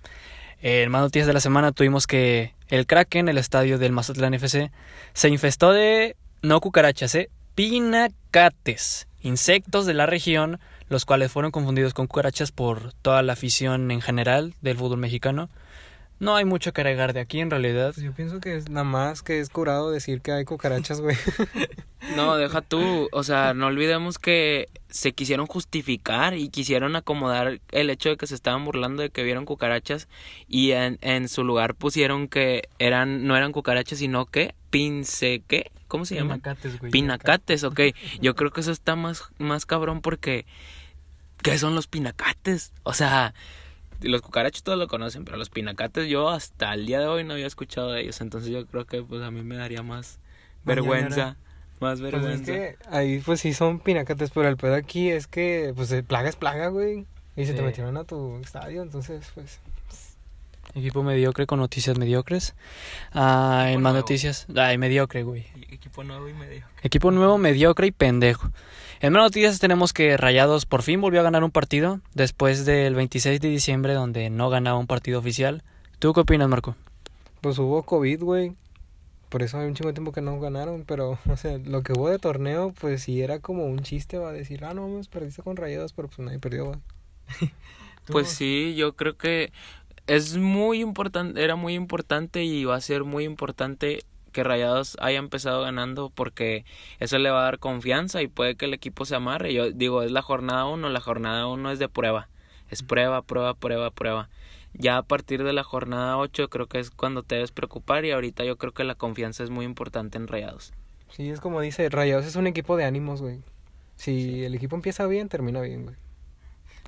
En 0.62 0.90
más 0.92 1.02
noticias 1.02 1.28
de 1.28 1.34
la 1.34 1.42
semana 1.42 1.74
tuvimos 1.74 2.08
que 2.08 2.54
el 2.70 2.86
Kraken, 2.88 3.28
el 3.28 3.38
estadio 3.38 3.78
del 3.78 3.92
Mazatlán 3.92 4.34
FC, 4.34 4.72
se 5.14 5.30
infestó 5.30 5.74
de, 5.74 6.16
no 6.42 6.62
cucarachas, 6.62 7.16
eh, 7.16 7.30
pinacates, 7.54 9.08
insectos 9.22 9.86
de 9.86 9.94
la 9.94 10.06
región, 10.06 10.60
los 10.88 11.06
cuales 11.06 11.32
fueron 11.32 11.52
confundidos 11.52 11.94
con 11.94 12.08
cucarachas 12.08 12.52
por 12.52 12.94
toda 12.94 13.22
la 13.24 13.34
afición 13.34 13.92
en 13.92 14.02
general 14.02 14.54
del 14.62 14.78
fútbol 14.78 15.00
mexicano. 15.00 15.50
No 16.20 16.36
hay 16.36 16.46
mucho 16.46 16.72
que 16.72 16.82
agregar 16.82 17.14
de 17.14 17.20
aquí 17.20 17.40
en 17.40 17.50
realidad. 17.50 17.94
Pues 17.94 18.06
yo 18.06 18.14
pienso 18.14 18.40
que 18.40 18.56
es 18.56 18.70
nada 18.70 18.86
más 18.86 19.24
que 19.24 19.40
es 19.40 19.50
curado 19.50 19.92
decir 19.92 20.22
que 20.22 20.32
hay 20.32 20.46
cucarachas, 20.46 21.02
güey. 21.02 21.18
No, 22.16 22.36
deja 22.36 22.62
tú, 22.62 23.08
o 23.12 23.24
sea, 23.24 23.54
no 23.54 23.68
olvidemos 23.68 24.20
que 24.20 24.68
se 24.90 25.14
quisieron 25.14 25.48
justificar 25.48 26.34
y 26.34 26.50
quisieron 26.50 26.96
acomodar 26.96 27.60
el 27.72 27.90
hecho 27.90 28.10
de 28.10 28.18
que 28.18 28.28
se 28.28 28.36
estaban 28.36 28.66
burlando 28.66 29.02
de 29.02 29.10
que 29.10 29.24
vieron 29.24 29.46
cucarachas 29.46 30.08
y 30.48 30.72
en, 30.72 31.00
en 31.02 31.30
su 31.30 31.44
lugar 31.44 31.76
pusieron 31.76 32.28
que 32.28 32.70
eran 32.78 33.26
no 33.26 33.36
eran 33.36 33.54
cucarachas 33.54 34.00
sino 34.00 34.26
que 34.26 34.54
pince 34.70 35.44
qué 35.48 35.72
cómo 35.88 36.06
se 36.06 36.16
llama 36.16 36.36
Pinacates, 36.36 36.80
güey. 36.80 36.92
pinacates 36.92 37.64
ok 37.64 37.80
yo 38.22 38.36
creo 38.36 38.52
que 38.52 38.62
eso 38.62 38.72
está 38.72 38.96
más 38.96 39.24
más 39.40 39.66
cabrón 39.66 40.02
porque 40.02 40.46
qué 41.42 41.58
son 41.58 41.74
los 41.74 41.88
pinacates 41.88 42.74
o 42.84 42.94
sea 42.94 43.34
los 44.04 44.22
cucarachos 44.22 44.64
todos 44.64 44.78
lo 44.78 44.88
conocen 44.88 45.26
pero 45.26 45.38
los 45.38 45.50
pinacates 45.50 46.08
yo 46.08 46.30
hasta 46.30 46.74
el 46.74 46.86
día 46.86 47.00
de 47.00 47.08
hoy 47.08 47.24
no 47.24 47.34
había 47.34 47.48
escuchado 47.48 47.92
de 47.92 48.02
ellos. 48.02 48.22
Entonces 48.22 48.50
yo 48.52 48.66
creo 48.68 48.86
que 48.86 49.02
pues 49.04 49.22
a 49.24 49.32
mí 49.32 49.44
me 49.44 49.56
daría 49.56 49.84
más 49.84 50.20
Mañana 50.64 50.82
vergüenza 50.82 51.38
más 51.80 52.00
Pues 52.00 52.12
vergüenza. 52.14 52.54
es 52.54 52.76
que 52.78 52.78
ahí 52.90 53.20
pues 53.20 53.42
sí 53.42 53.54
son 53.54 53.80
pinacates, 53.80 54.32
pero 54.32 54.48
el 54.48 54.58
pedo 54.58 54.76
aquí 54.76 55.10
es 55.10 55.28
que 55.28 55.74
pues 55.76 55.92
eh, 55.92 56.04
plaga 56.04 56.30
es 56.30 56.36
plaga, 56.36 56.68
güey. 56.70 57.06
Y 57.36 57.46
se 57.46 57.54
te 57.54 57.62
metieron 57.62 57.98
a 57.98 58.04
tu 58.04 58.38
estadio, 58.38 58.82
entonces 58.84 59.30
pues... 59.34 59.60
Equipo 60.76 61.04
mediocre 61.04 61.46
con 61.46 61.60
noticias 61.60 61.98
mediocres. 61.98 62.56
Ah, 63.12 63.66
en 63.66 63.68
Equipo 63.68 63.82
más 63.82 63.94
nuevo. 63.94 63.98
noticias. 64.00 64.48
Ay, 64.56 64.78
mediocre, 64.78 65.24
güey. 65.24 65.46
equipo 65.70 66.04
nuevo 66.04 66.28
y 66.28 66.34
medio 66.34 66.66
Equipo 66.82 67.12
nuevo, 67.12 67.38
mediocre 67.38 67.88
y 67.88 67.92
pendejo. 67.92 68.50
En 69.00 69.14
más 69.14 69.22
noticias 69.22 69.60
tenemos 69.60 69.94
que 69.94 70.18
Rayados 70.18 70.66
por 70.66 70.82
fin 70.82 71.02
volvió 71.02 71.20
a 71.20 71.24
ganar 71.24 71.44
un 71.44 71.52
partido 71.52 72.00
después 72.14 72.66
del 72.66 72.96
26 72.96 73.40
de 73.40 73.50
diciembre 73.50 73.94
donde 73.94 74.30
no 74.30 74.50
ganaba 74.50 74.78
un 74.80 74.88
partido 74.88 75.20
oficial. 75.20 75.62
¿Tú 76.00 76.14
qué 76.14 76.22
opinas, 76.22 76.50
Marco? 76.50 76.76
Pues 77.42 77.60
hubo 77.60 77.84
COVID, 77.84 78.24
güey. 78.24 78.56
Por 79.30 79.44
eso 79.44 79.60
hay 79.60 79.68
un 79.68 79.74
chingo 79.74 79.90
de 79.90 79.94
tiempo 79.94 80.12
que 80.12 80.22
no 80.22 80.40
ganaron, 80.40 80.86
pero, 80.86 81.18
o 81.30 81.38
sea, 81.38 81.58
lo 81.58 81.84
que 81.84 81.94
hubo 81.94 82.10
de 82.10 82.18
torneo, 82.18 82.74
pues 82.80 83.04
sí 83.04 83.22
era 83.22 83.40
como 83.40 83.66
un 83.66 83.80
chiste, 83.80 84.18
va 84.18 84.30
a 84.30 84.34
decir, 84.34 84.64
ah, 84.64 84.74
no, 84.74 84.88
pues 84.88 85.08
perdiste 85.08 85.42
con 85.44 85.58
rayados, 85.58 85.92
pero 85.94 86.08
pues 86.08 86.20
nadie 86.20 86.40
perdió, 86.40 86.72
va. 86.72 86.80
Pues 88.06 88.28
sí, 88.28 88.76
yo 88.76 88.98
creo 88.98 89.16
que 89.18 89.54
es 90.08 90.38
muy 90.38 90.82
importante, 90.82 91.44
era 91.44 91.56
muy 91.56 91.76
importante 91.76 92.44
y 92.44 92.66
va 92.66 92.76
a 92.76 92.82
ser 92.82 93.04
muy 93.04 93.24
importante 93.24 94.04
que 94.32 94.44
Rayados 94.44 94.98
haya 95.00 95.20
empezado 95.20 95.62
ganando 95.62 96.10
porque 96.10 96.66
eso 97.00 97.18
le 97.20 97.30
va 97.30 97.42
a 97.42 97.44
dar 97.44 97.60
confianza 97.60 98.22
y 98.22 98.28
puede 98.28 98.56
que 98.56 98.66
el 98.66 98.74
equipo 98.74 99.06
se 99.06 99.16
amarre. 99.16 99.54
Yo 99.54 99.72
digo, 99.72 100.02
es 100.02 100.12
la 100.12 100.22
jornada 100.22 100.66
uno, 100.66 100.90
la 100.90 101.00
jornada 101.00 101.48
uno 101.48 101.72
es 101.72 101.80
de 101.80 101.88
prueba. 101.88 102.28
Es 102.70 102.82
prueba, 102.82 103.22
prueba, 103.22 103.54
prueba, 103.54 103.92
prueba. 103.92 104.30
Ya 104.74 104.98
a 104.98 105.04
partir 105.04 105.44
de 105.44 105.54
la 105.54 105.64
jornada 105.64 106.18
8 106.18 106.50
creo 106.50 106.66
que 106.66 106.80
es 106.80 106.90
cuando 106.90 107.22
te 107.22 107.36
debes 107.36 107.52
preocupar 107.52 108.06
y 108.06 108.12
ahorita 108.12 108.44
yo 108.44 108.58
creo 108.58 108.74
que 108.74 108.84
la 108.84 108.96
confianza 108.96 109.44
es 109.44 109.52
muy 109.52 109.66
importante 109.66 110.18
en 110.18 110.28
Rayados. 110.28 110.74
Sí, 111.10 111.30
es 111.30 111.40
como 111.40 111.62
dice, 111.62 111.88
Rayados 111.90 112.26
es 112.26 112.36
un 112.36 112.48
equipo 112.48 112.76
de 112.76 112.86
ánimos, 112.86 113.22
güey. 113.22 113.42
Si 113.96 114.44
el 114.44 114.56
equipo 114.56 114.76
empieza 114.76 115.06
bien, 115.06 115.30
termina 115.30 115.62
bien, 115.62 115.84
güey. 115.84 115.96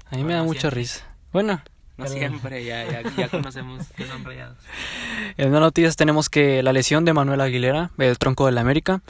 A 0.09 0.15
mí 0.17 0.23
me 0.23 0.33
da 0.33 0.43
mucha 0.43 0.71
risa. 0.71 1.15
Bueno, 1.31 1.61
No 1.97 2.07
siempre, 2.07 2.65
ya, 2.65 2.83
ya, 2.85 3.03
ya 3.15 3.29
conocemos 3.29 3.87
que 3.95 4.05
son 4.05 4.25
Rayados. 4.25 4.57
en 5.37 5.51
más 5.51 5.61
noticias 5.61 5.95
tenemos 5.95 6.29
que 6.29 6.61
la 6.61 6.73
lesión 6.73 7.05
de 7.05 7.13
Manuel 7.13 7.39
Aguilera, 7.39 7.91
el 7.97 8.17
tronco 8.17 8.47
del 8.47 8.57
América, 8.57 9.01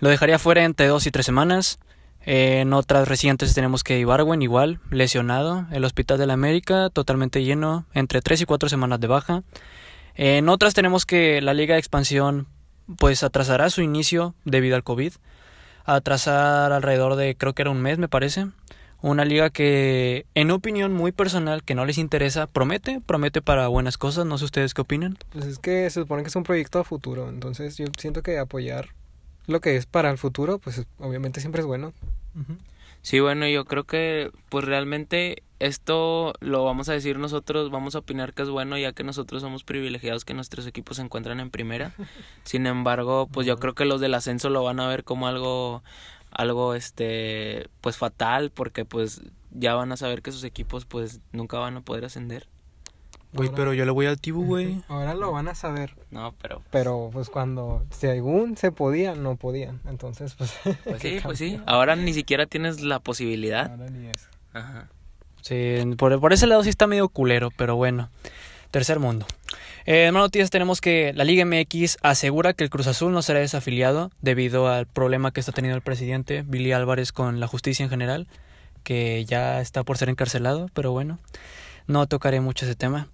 lo 0.00 0.08
dejaría 0.08 0.38
fuera 0.38 0.64
entre 0.64 0.88
dos 0.88 1.06
y 1.06 1.10
tres 1.12 1.26
semanas. 1.26 1.78
En 2.24 2.72
otras 2.72 3.08
recientes 3.08 3.54
tenemos 3.54 3.82
que 3.82 3.98
Ibarwen 3.98 4.42
igual, 4.42 4.80
lesionado, 4.90 5.66
el 5.72 5.84
Hospital 5.84 6.18
del 6.18 6.30
América 6.30 6.88
totalmente 6.90 7.44
lleno, 7.44 7.84
entre 7.94 8.22
tres 8.22 8.40
y 8.40 8.44
cuatro 8.44 8.68
semanas 8.68 9.00
de 9.00 9.08
baja. 9.08 9.42
En 10.14 10.48
otras 10.48 10.74
tenemos 10.74 11.06
que 11.06 11.40
la 11.40 11.54
Liga 11.54 11.74
de 11.74 11.80
Expansión 11.80 12.46
pues 12.98 13.22
atrasará 13.22 13.70
su 13.70 13.82
inicio 13.82 14.34
debido 14.44 14.76
al 14.76 14.84
COVID. 14.84 15.12
Atrasar 15.84 16.72
alrededor 16.72 17.16
de 17.16 17.36
creo 17.36 17.54
que 17.54 17.62
era 17.62 17.70
un 17.70 17.82
mes 17.82 17.98
me 17.98 18.08
parece. 18.08 18.48
Una 19.02 19.24
liga 19.24 19.50
que 19.50 20.26
en 20.34 20.52
opinión 20.52 20.92
muy 20.92 21.10
personal 21.10 21.64
que 21.64 21.74
no 21.74 21.84
les 21.84 21.98
interesa, 21.98 22.46
promete, 22.46 23.00
promete 23.04 23.42
para 23.42 23.66
buenas 23.66 23.98
cosas, 23.98 24.26
no 24.26 24.38
sé 24.38 24.44
ustedes 24.44 24.74
qué 24.74 24.80
opinan. 24.80 25.18
Pues 25.32 25.44
es 25.44 25.58
que 25.58 25.90
se 25.90 26.00
supone 26.00 26.22
que 26.22 26.28
es 26.28 26.36
un 26.36 26.44
proyecto 26.44 26.78
a 26.78 26.84
futuro, 26.84 27.28
entonces 27.28 27.76
yo 27.76 27.86
siento 27.98 28.22
que 28.22 28.38
apoyar 28.38 28.90
lo 29.46 29.60
que 29.60 29.76
es 29.76 29.86
para 29.86 30.10
el 30.10 30.18
futuro, 30.18 30.58
pues 30.58 30.86
obviamente 30.98 31.40
siempre 31.40 31.60
es 31.60 31.66
bueno. 31.66 31.92
Sí, 33.02 33.18
bueno, 33.18 33.48
yo 33.48 33.64
creo 33.64 33.82
que 33.82 34.30
pues 34.48 34.64
realmente 34.64 35.42
esto 35.58 36.34
lo 36.38 36.64
vamos 36.64 36.88
a 36.88 36.92
decir 36.92 37.18
nosotros, 37.18 37.70
vamos 37.70 37.96
a 37.96 38.00
opinar 38.00 38.32
que 38.32 38.42
es 38.42 38.48
bueno 38.48 38.78
ya 38.78 38.92
que 38.92 39.02
nosotros 39.02 39.42
somos 39.42 39.64
privilegiados 39.64 40.24
que 40.24 40.34
nuestros 40.34 40.66
equipos 40.68 40.98
se 40.98 41.02
encuentran 41.02 41.40
en 41.40 41.50
primera. 41.50 41.92
Sin 42.44 42.66
embargo, 42.66 43.28
pues 43.32 43.48
yo 43.48 43.56
creo 43.58 43.74
que 43.74 43.84
los 43.84 44.00
del 44.00 44.14
ascenso 44.14 44.48
lo 44.48 44.62
van 44.62 44.78
a 44.78 44.86
ver 44.86 45.02
como 45.02 45.26
algo 45.26 45.82
algo 46.34 46.74
este 46.74 47.68
pues 47.80 47.96
fatal 47.96 48.50
porque 48.50 48.84
pues 48.84 49.22
ya 49.50 49.74
van 49.74 49.92
a 49.92 49.96
saber 49.96 50.22
que 50.22 50.32
sus 50.32 50.44
equipos 50.44 50.84
pues 50.84 51.20
nunca 51.32 51.58
van 51.58 51.76
a 51.76 51.80
poder 51.80 52.04
ascender. 52.04 52.48
Güey, 53.34 53.50
pero 53.54 53.72
yo 53.72 53.86
le 53.86 53.90
voy 53.92 54.04
al 54.04 54.20
Tibu, 54.20 54.44
güey. 54.44 54.82
Ahora 54.88 55.14
lo 55.14 55.32
van 55.32 55.48
a 55.48 55.54
saber, 55.54 55.96
No, 56.10 56.34
pero 56.42 56.60
pero 56.70 57.08
pues 57.10 57.30
cuando 57.30 57.82
según 57.90 58.58
se 58.58 58.72
podía, 58.72 59.14
no 59.14 59.36
podían. 59.36 59.80
Entonces, 59.86 60.34
pues... 60.34 60.54
pues 60.84 61.00
¿qué 61.00 61.16
sí, 61.16 61.20
pues 61.22 61.38
sí, 61.38 61.58
ahora 61.64 61.96
ni 61.96 62.12
siquiera 62.12 62.44
tienes 62.44 62.82
la 62.82 63.00
posibilidad. 63.00 63.70
Ahora 63.70 63.88
ni 63.88 64.08
eso. 64.08 64.28
Ajá. 64.52 64.90
Sí, 65.40 65.76
por, 65.96 66.20
por 66.20 66.34
ese 66.34 66.46
lado 66.46 66.62
sí 66.62 66.68
está 66.68 66.86
medio 66.86 67.08
culero, 67.08 67.50
pero 67.56 67.74
bueno. 67.74 68.10
Tercer 68.70 68.98
mundo. 68.98 69.26
Eh, 69.86 70.06
en 70.06 70.14
más 70.14 70.22
noticias 70.22 70.50
tenemos 70.50 70.80
que 70.80 71.12
la 71.14 71.24
Liga 71.24 71.44
MX 71.44 71.98
asegura 72.02 72.52
que 72.52 72.64
el 72.64 72.70
Cruz 72.70 72.86
Azul 72.86 73.12
no 73.12 73.22
será 73.22 73.40
desafiliado 73.40 74.10
debido 74.20 74.68
al 74.68 74.86
problema 74.86 75.32
que 75.32 75.40
está 75.40 75.52
teniendo 75.52 75.76
el 75.76 75.82
presidente 75.82 76.42
Billy 76.46 76.72
Álvarez 76.72 77.12
con 77.12 77.40
la 77.40 77.46
justicia 77.46 77.84
en 77.84 77.90
general, 77.90 78.28
que 78.84 79.24
ya 79.24 79.60
está 79.60 79.84
por 79.84 79.98
ser 79.98 80.08
encarcelado, 80.08 80.68
pero 80.74 80.92
bueno, 80.92 81.18
no 81.86 82.06
tocaré 82.06 82.40
mucho 82.40 82.64
ese 82.64 82.74
tema. 82.74 83.08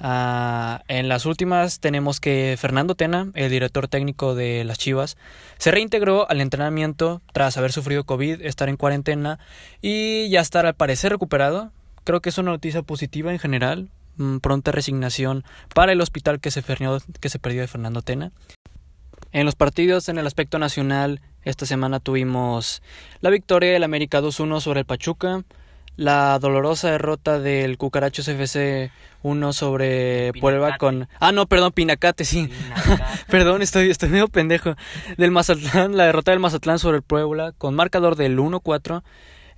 Ah, 0.00 0.82
en 0.88 1.08
las 1.08 1.24
últimas 1.24 1.78
tenemos 1.78 2.18
que 2.18 2.56
Fernando 2.58 2.94
Tena, 2.96 3.30
el 3.34 3.50
director 3.50 3.86
técnico 3.86 4.34
de 4.34 4.64
las 4.64 4.78
Chivas, 4.78 5.16
se 5.58 5.70
reintegró 5.70 6.28
al 6.28 6.40
entrenamiento 6.40 7.22
tras 7.32 7.56
haber 7.56 7.72
sufrido 7.72 8.04
COVID, 8.04 8.42
estar 8.42 8.68
en 8.68 8.76
cuarentena 8.76 9.38
y 9.80 10.28
ya 10.30 10.40
estar 10.40 10.66
al 10.66 10.74
parecer 10.74 11.12
recuperado. 11.12 11.70
Creo 12.02 12.20
que 12.20 12.30
es 12.30 12.38
una 12.38 12.50
noticia 12.50 12.82
positiva 12.82 13.32
en 13.32 13.38
general. 13.38 13.88
Mm, 14.16 14.38
Pronta 14.38 14.72
resignación 14.72 15.44
para 15.74 15.92
el 15.92 16.00
hospital 16.00 16.40
que 16.40 16.50
se, 16.50 16.62
perdió, 16.62 16.98
que 17.20 17.28
se 17.28 17.38
perdió 17.38 17.60
de 17.60 17.68
Fernando 17.68 18.02
Tena. 18.02 18.32
En 19.32 19.46
los 19.46 19.56
partidos 19.56 20.08
en 20.08 20.18
el 20.18 20.26
aspecto 20.26 20.58
nacional, 20.58 21.20
esta 21.42 21.66
semana 21.66 22.00
tuvimos 22.00 22.82
la 23.20 23.30
victoria 23.30 23.72
del 23.72 23.82
América 23.82 24.20
2-1 24.20 24.60
sobre 24.60 24.80
el 24.80 24.86
Pachuca, 24.86 25.42
la 25.96 26.38
dolorosa 26.38 26.90
derrota 26.90 27.38
del 27.38 27.76
Cucarachos 27.76 28.28
FC 28.28 28.90
1 29.22 29.52
sobre 29.52 30.32
Puebla 30.40 30.76
con... 30.78 31.08
Ah, 31.18 31.32
no, 31.32 31.46
perdón, 31.46 31.72
Pinacate, 31.72 32.24
sí. 32.24 32.50
Perdón, 33.28 33.62
estoy, 33.62 33.90
estoy 33.90 34.10
medio 34.10 34.28
pendejo. 34.28 34.74
Del 35.16 35.30
Mazatlán, 35.30 35.96
la 35.96 36.06
derrota 36.06 36.30
del 36.30 36.40
Mazatlán 36.40 36.78
sobre 36.78 36.98
el 36.98 37.02
Puebla 37.02 37.52
con 37.56 37.74
marcador 37.74 38.16
del 38.16 38.38
1-4. 38.38 39.02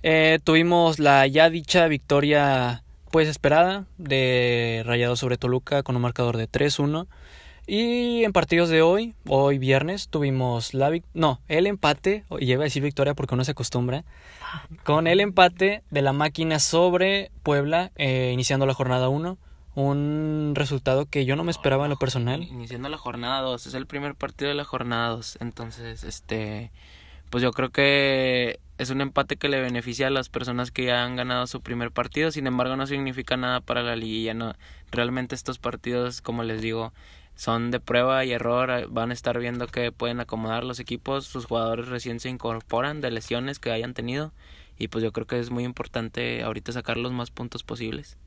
Eh, 0.03 0.39
tuvimos 0.43 0.99
la 0.99 1.27
ya 1.27 1.49
dicha 1.49 1.87
victoria 1.87 2.83
pues 3.11 3.27
esperada 3.27 3.85
de 3.97 4.83
Rayado 4.85 5.15
sobre 5.15 5.37
Toluca 5.37 5.83
con 5.83 5.95
un 5.95 6.01
marcador 6.01 6.37
de 6.37 6.49
3-1. 6.49 7.07
Y 7.69 8.23
en 8.23 8.31
partidos 8.31 8.69
de 8.69 8.81
hoy, 8.81 9.13
hoy 9.27 9.57
viernes, 9.57 10.07
tuvimos 10.07 10.73
la 10.73 10.89
no, 11.13 11.41
el 11.49 11.67
empate, 11.67 12.23
y 12.39 12.49
iba 12.49 12.61
a 12.61 12.63
decir 12.63 12.81
victoria 12.81 13.13
porque 13.13 13.35
uno 13.35 13.43
se 13.43 13.51
acostumbra, 13.51 14.05
con 14.85 15.05
el 15.05 15.19
empate 15.19 15.83
de 15.91 16.01
la 16.01 16.13
máquina 16.13 16.59
sobre 16.59 17.29
Puebla, 17.43 17.91
eh, 17.97 18.31
iniciando 18.33 18.65
la 18.65 18.73
jornada 18.73 19.09
1. 19.09 19.37
Un 19.75 20.53
resultado 20.55 21.05
que 21.05 21.25
yo 21.25 21.35
no 21.35 21.43
me 21.43 21.51
esperaba 21.51 21.83
en 21.83 21.91
lo 21.91 21.97
personal. 21.97 22.41
Iniciando 22.43 22.87
la 22.87 22.97
jornada 22.97 23.41
2, 23.41 23.67
es 23.67 23.73
el 23.73 23.85
primer 23.85 24.15
partido 24.15 24.47
de 24.47 24.55
la 24.55 24.63
jornada 24.63 25.09
2, 25.09 25.37
entonces, 25.41 26.05
este, 26.05 26.71
pues 27.29 27.43
yo 27.43 27.51
creo 27.51 27.69
que 27.69 28.59
es 28.77 28.89
un 28.89 29.01
empate 29.01 29.37
que 29.37 29.49
le 29.49 29.59
beneficia 29.59 30.07
a 30.07 30.11
las 30.11 30.29
personas 30.29 30.71
que 30.71 30.85
ya 30.85 31.03
han 31.03 31.15
ganado 31.15 31.47
su 31.47 31.61
primer 31.61 31.91
partido, 31.91 32.31
sin 32.31 32.47
embargo 32.47 32.75
no 32.75 32.87
significa 32.87 33.37
nada 33.37 33.59
para 33.59 33.81
la 33.81 33.95
liguilla, 33.95 34.33
no, 34.33 34.53
realmente 34.91 35.35
estos 35.35 35.57
partidos, 35.57 36.21
como 36.21 36.43
les 36.43 36.61
digo, 36.61 36.93
son 37.35 37.71
de 37.71 37.79
prueba 37.79 38.23
y 38.25 38.31
error, 38.31 38.87
van 38.89 39.11
a 39.11 39.13
estar 39.13 39.39
viendo 39.39 39.67
que 39.67 39.91
pueden 39.91 40.19
acomodar 40.19 40.63
los 40.63 40.79
equipos, 40.79 41.25
sus 41.25 41.45
jugadores 41.45 41.87
recién 41.87 42.19
se 42.19 42.29
incorporan 42.29 43.01
de 43.01 43.11
lesiones 43.11 43.59
que 43.59 43.71
hayan 43.71 43.93
tenido, 43.93 44.31
y 44.77 44.89
pues 44.89 45.03
yo 45.03 45.11
creo 45.11 45.25
que 45.25 45.39
es 45.39 45.49
muy 45.49 45.63
importante 45.63 46.43
ahorita 46.43 46.71
sacar 46.71 46.97
los 46.97 47.11
más 47.11 47.31
puntos 47.31 47.63
posibles. 47.63 48.17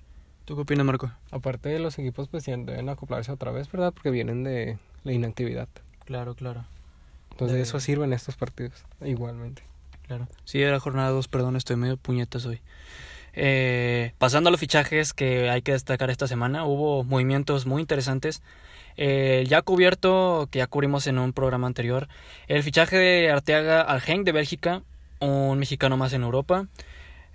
¿Tú 0.45 0.57
qué 0.57 0.63
opinas, 0.63 0.85
Marco? 0.85 1.13
Aparte 1.31 1.69
de 1.69 1.79
los 1.79 1.97
equipos, 1.99 2.29
pues 2.29 2.45
deben 2.45 2.89
acoplarse 2.89 3.31
otra 3.31 3.53
vez, 3.53 3.71
¿verdad? 3.71 3.93
Porque 3.93 4.11
vienen 4.11 4.43
de 4.43 4.79
la 5.05 5.13
inactividad. 5.13 5.69
Claro, 6.05 6.35
claro, 6.35 6.65
Entonces 7.41 7.57
de 7.57 7.63
eso 7.63 7.81
sirven 7.81 8.13
estos 8.13 8.37
partidos, 8.37 8.85
igualmente. 9.03 9.63
claro. 10.07 10.29
Sí, 10.45 10.61
era 10.61 10.79
jornada 10.79 11.09
2, 11.11 11.29
perdón, 11.29 11.57
estoy 11.57 11.77
medio 11.77 11.97
puñetas 11.97 12.45
hoy. 12.45 12.61
Eh, 13.33 14.13
pasando 14.19 14.49
a 14.49 14.51
los 14.51 14.61
fichajes 14.61 15.15
que 15.15 15.49
hay 15.49 15.63
que 15.63 15.73
destacar 15.73 16.11
esta 16.11 16.27
semana, 16.27 16.65
hubo 16.65 17.03
movimientos 17.05 17.65
muy 17.65 17.81
interesantes. 17.81 18.43
Eh, 18.97 19.47
ya 19.49 19.63
cubierto, 19.63 20.49
que 20.51 20.59
ya 20.59 20.67
cubrimos 20.67 21.07
en 21.07 21.19
un 21.19 21.33
programa 21.33 21.67
anterior, 21.67 22.09
el 22.47 22.63
fichaje 22.63 22.99
de 22.99 23.31
Arteaga 23.31 23.81
al 23.81 24.03
Genk 24.03 24.27
de 24.27 24.33
Bélgica, 24.33 24.83
un 25.21 25.59
mexicano 25.59 25.97
más 25.97 26.13
en 26.13 26.23
Europa. 26.23 26.67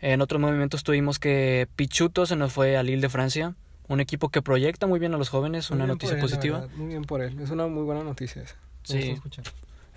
En 0.01 0.21
otros 0.21 0.39
movimientos 0.39 0.83
tuvimos 0.83 1.17
que 1.17 1.67
Pichuto 1.75 2.27
se 2.27 2.35
nos 2.35 2.53
fue 2.53 2.77
al 2.77 2.85
Lille 2.85 3.01
de 3.01 3.09
Francia, 3.09 3.55
un 3.87 4.01
equipo 4.01 4.29
que 4.29 4.43
proyecta 4.43 4.85
muy 4.85 4.99
bien 4.99 5.15
a 5.15 5.17
los 5.17 5.29
jóvenes, 5.29 5.71
Muy 5.71 5.77
una 5.77 5.87
noticia 5.87 6.15
él, 6.15 6.21
positiva. 6.21 6.67
Muy 6.75 6.89
bien 6.89 7.03
por 7.03 7.21
él. 7.23 7.39
Es 7.39 7.49
una 7.49 7.65
muy 7.67 7.83
buena 7.83 8.03
noticia 8.03 8.43
esa. 8.43 8.55
Sí. 8.83 9.17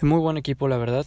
Muy 0.02 0.21
buen 0.21 0.37
equipo, 0.37 0.69
la 0.69 0.76
verdad. 0.76 1.07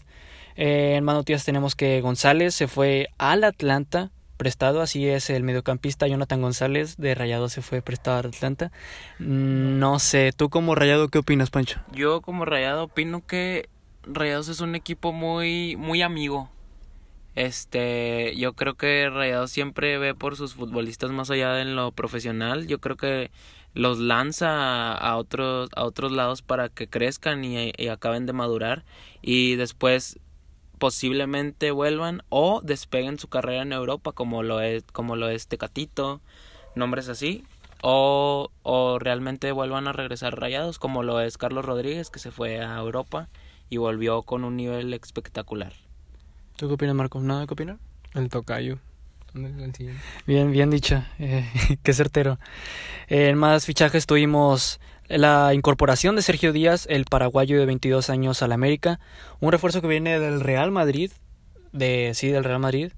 Eh, 0.56 0.96
en 0.96 1.04
más 1.04 1.16
noticias 1.16 1.46
tenemos 1.46 1.76
que 1.76 2.02
González 2.02 2.54
se 2.54 2.68
fue 2.68 3.08
al 3.18 3.44
Atlanta 3.44 4.12
prestado, 4.42 4.82
así 4.82 5.08
es 5.08 5.30
el 5.30 5.44
mediocampista 5.44 6.08
Jonathan 6.08 6.42
González 6.42 6.98
de 6.98 7.14
Rayado 7.14 7.48
se 7.48 7.62
fue 7.62 7.84
prestado 7.84 8.18
al 8.18 8.26
Atlanta. 8.26 8.72
Mm, 9.20 9.78
No 9.78 10.00
sé, 10.00 10.34
tú 10.36 10.50
como 10.50 10.74
Rayado, 10.74 11.10
¿qué 11.10 11.20
opinas, 11.20 11.52
Pancho? 11.52 11.80
Yo 11.92 12.22
como 12.22 12.44
Rayado 12.44 12.86
opino 12.86 13.24
que 13.26 13.70
Rayados 14.04 14.50
es 14.50 14.60
un 14.60 14.74
equipo 14.74 15.12
muy 15.12 15.76
muy 15.78 16.02
amigo. 16.02 16.50
Este, 17.36 18.36
yo 18.36 18.54
creo 18.54 18.74
que 18.74 19.10
Rayados 19.10 19.52
siempre 19.52 19.98
ve 20.00 20.16
por 20.16 20.36
sus 20.36 20.56
futbolistas 20.56 21.12
más 21.12 21.30
allá 21.30 21.54
de 21.54 21.66
lo 21.66 21.92
profesional. 21.92 22.68
Yo 22.68 22.80
creo 22.80 22.98
que 22.98 23.30
los 23.74 24.00
lanza 24.00 24.94
a 24.94 25.18
otros 25.18 25.70
a 25.76 25.84
otros 25.86 26.12
lados 26.12 26.42
para 26.42 26.70
que 26.70 26.88
crezcan 26.88 27.44
y, 27.44 27.72
y 27.78 27.88
acaben 27.88 28.26
de 28.26 28.34
madurar 28.34 28.84
y 29.22 29.56
después 29.56 30.20
posiblemente 30.78 31.72
vuelvan 31.72 32.24
o 32.30 32.62
despeguen 32.64 33.20
su 33.20 33.28
carrera 33.28 33.62
en 33.62 33.72
Europa 33.72 34.12
como 34.12 34.44
lo 34.44 34.62
es 34.62 34.84
como 34.92 35.16
lo 35.16 35.30
es 35.30 35.48
Tecatito, 35.48 36.22
nombres 36.76 37.08
así 37.08 37.44
o, 37.82 38.52
o 38.64 39.00
realmente 39.00 39.52
vuelvan 39.52 39.88
a 39.88 39.94
regresar 39.94 40.40
rayados 40.40 40.80
como 40.80 41.04
lo 41.04 41.22
es 41.22 41.38
Carlos 41.38 41.66
Rodríguez 41.66 42.10
que 42.10 42.20
se 42.20 42.32
fue 42.32 42.62
a 42.62 42.78
Europa 42.78 43.30
y 43.70 43.78
volvió 43.78 44.24
con 44.24 44.44
un 44.44 44.58
nivel 44.58 44.94
espectacular. 44.94 45.72
¿Tú 46.58 46.68
qué 46.68 46.74
opinas, 46.74 46.96
Marco? 46.96 47.20
¿Nada 47.22 47.48
que 47.48 47.54
opinar? 47.54 47.78
El 48.14 48.30
tocayo. 48.30 48.80
Bien, 50.26 50.52
bien 50.52 50.70
dicho, 50.70 51.04
eh, 51.20 51.46
qué 51.84 51.94
certero. 51.94 52.38
En 53.08 53.38
más 53.38 53.66
fichajes 53.66 54.06
tuvimos 54.06 54.80
la 55.08 55.54
incorporación 55.54 56.16
de 56.16 56.22
Sergio 56.22 56.54
Díaz, 56.54 56.86
el 56.90 57.06
paraguayo 57.06 57.60
de 57.60 57.66
22 57.66 58.10
años 58.10 58.42
al 58.42 58.52
América, 58.52 59.00
un 59.40 59.52
refuerzo 59.52 59.82
que 59.82 59.88
viene 59.88 60.20
del 60.20 60.42
Real 60.42 60.72
Madrid, 60.72 61.12
de 61.72 62.12
sí, 62.14 62.30
del 62.30 62.44
Real 62.44 62.60
Madrid. 62.60 62.92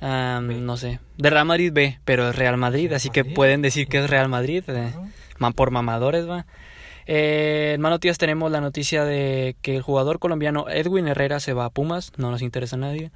B. 0.00 0.40
no 0.60 0.76
sé, 0.76 0.98
de 1.16 1.30
Real 1.30 1.44
Madrid 1.44 1.72
B, 1.72 2.00
pero 2.04 2.30
es 2.30 2.34
Real 2.34 2.56
Madrid, 2.56 2.88
Real 2.88 2.96
así 2.96 3.10
que 3.10 3.24
pueden 3.24 3.62
decir 3.62 3.86
que 3.86 3.98
es 3.98 4.10
Real 4.10 4.28
Madrid, 4.28 4.64
eh, 4.66 4.92
man 5.38 5.52
por 5.52 5.70
mamadores, 5.70 6.28
va. 6.28 6.44
Eh, 7.06 7.72
en 7.74 7.80
más 7.80 7.90
noticias 7.90 8.18
tenemos 8.18 8.50
la 8.52 8.60
noticia 8.60 9.04
de 9.04 9.56
que 9.62 9.76
el 9.76 9.82
jugador 9.82 10.18
colombiano 10.18 10.68
Edwin 10.68 11.08
Herrera 11.08 11.40
se 11.40 11.52
va 11.52 11.64
a 11.66 11.70
Pumas, 11.70 12.12
no 12.16 12.30
nos 12.30 12.42
interesa 12.42 12.76
a 12.76 12.78
nadie. 12.80 13.10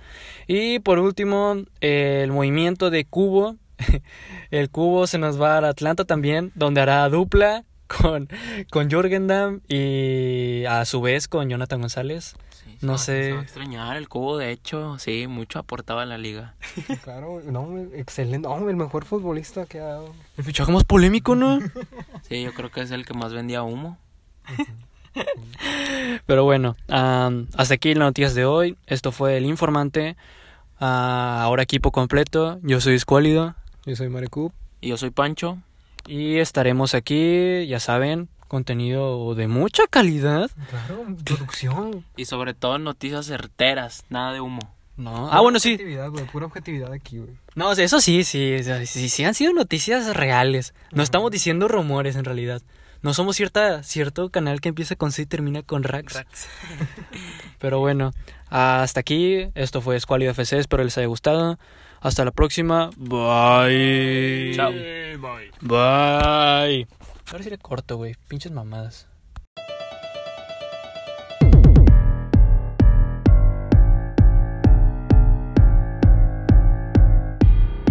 Y 0.47 0.79
por 0.81 0.99
último, 0.99 1.57
eh, 1.81 2.21
el 2.25 2.33
movimiento 2.33 2.91
de 2.91 3.05
Cubo. 3.05 3.57
el 4.51 4.71
Cubo 4.71 5.07
se 5.07 5.19
nos 5.19 5.41
va 5.41 5.59
a 5.59 5.69
Atlanta 5.69 6.05
también, 6.05 6.53
donde 6.55 6.81
hará 6.81 7.09
dupla 7.09 7.65
con, 7.87 8.29
con 8.71 8.89
Jürgen 8.91 9.27
Damm 9.27 9.61
y 9.69 10.65
a 10.65 10.85
su 10.85 11.01
vez 11.01 11.29
con 11.29 11.49
Jonathan 11.49 11.81
González. 11.81 12.35
Sí, 12.51 12.79
No 12.81 12.99
se 12.99 13.05
sé. 13.05 13.23
se 13.25 13.33
va 13.35 13.41
a 13.41 13.43
extrañar 13.43 13.97
el 13.97 14.09
cubo, 14.09 14.39
de 14.39 14.51
hecho, 14.51 14.99
sí, 14.99 15.27
mucho 15.29 15.59
aportaba 15.59 16.03
en 16.03 16.09
la 16.09 16.19
liga. 16.19 16.55
Claro, 17.05 17.41
no, 17.45 17.79
excelente. 17.95 18.49
No, 18.49 18.69
el 18.69 18.77
mejor 18.77 19.05
futbolista 19.05 19.67
que 19.67 19.79
ha 19.79 19.85
dado. 19.85 20.13
El 20.37 20.45
fichaje 20.45 20.73
más 20.73 20.85
polémico, 20.85 21.35
¿no? 21.37 21.59
Sí, 22.29 22.43
yo 22.43 22.53
creo 22.55 22.71
que 22.71 22.81
es 22.81 22.91
el 22.91 23.07
que 23.07 23.15
más 23.15 23.33
vendía 23.33 23.63
humo. 23.63 23.99
Pero 26.27 26.45
bueno, 26.45 26.77
hasta 26.89 27.75
aquí 27.75 27.95
las 27.95 28.07
noticias 28.09 28.35
de 28.35 28.45
hoy. 28.45 28.77
Esto 28.87 29.13
fue 29.13 29.37
El 29.37 29.47
Informante. 29.47 30.17
Ah, 30.81 31.41
ahora 31.43 31.63
equipo 31.63 31.93
completo. 31.93 32.59
Yo 32.63 32.81
soy 32.81 32.95
Escuálido. 32.95 33.55
Yo 33.85 33.97
soy 33.97 34.09
Marecup. 34.09 34.53
Y 34.81 34.89
yo 34.89 34.97
soy 34.97 35.11
Pancho. 35.11 35.59
Y 36.07 36.39
estaremos 36.39 36.95
aquí, 36.95 37.67
ya 37.67 37.81
saben, 37.81 38.29
contenido 38.49 39.35
de 39.35 39.49
mucha 39.49 39.87
calidad. 39.87 40.51
Claro, 40.69 41.07
producción. 41.25 42.05
Y 42.17 42.27
sobre 42.27 42.55
todo 42.55 42.79
noticias 42.79 43.27
certeras, 43.27 44.05
nada 44.11 44.33
de 44.33 44.41
humo. 44.41 44.76
No. 44.97 45.31
Ah, 45.31 45.41
bueno, 45.41 45.59
sí. 45.59 45.73
Objetividad, 45.73 46.11
güey, 46.11 46.25
pura 46.25 46.47
objetividad 46.47 46.93
aquí, 46.93 47.19
güey. 47.19 47.37
No, 47.55 47.73
eso 47.73 48.01
sí, 48.01 48.25
sí, 48.25 48.63
sí, 48.63 48.87
sí, 48.87 49.09
sí 49.09 49.25
han 49.25 49.35
sido 49.35 49.53
noticias 49.53 50.17
reales. 50.17 50.75
No 50.93 51.03
estamos 51.03 51.31
diciendo 51.31 51.69
rumores 51.69 52.17
en 52.17 52.25
realidad. 52.25 52.63
No 53.03 53.15
somos 53.15 53.37
cierta, 53.37 53.83
cierto 53.83 54.31
canal 54.31 54.61
que 54.61 54.69
empieza 54.69 54.97
con 54.97 55.13
C 55.13 55.23
y 55.23 55.27
termina 55.27 55.63
con 55.63 55.83
Rax. 55.83 56.25
Pero 57.59 57.79
bueno, 57.79 58.13
hasta 58.49 59.01
aquí. 59.01 59.49
Esto 59.55 59.81
fue 59.81 60.01
Squalido 60.01 60.33
FC. 60.33 60.59
Espero 60.59 60.83
les 60.83 60.97
haya 60.99 61.07
gustado. 61.07 61.59
Hasta 62.01 62.25
la 62.25 62.31
próxima. 62.31 62.91
Bye. 62.97 64.53
Chao. 64.55 64.73
Bye. 65.61 66.89
Ahora 67.31 67.45
sí 67.45 67.51
le 67.51 67.59
corto, 67.59 67.97
güey. 67.97 68.17
Pinches 68.29 68.53
mamadas. 68.53 69.07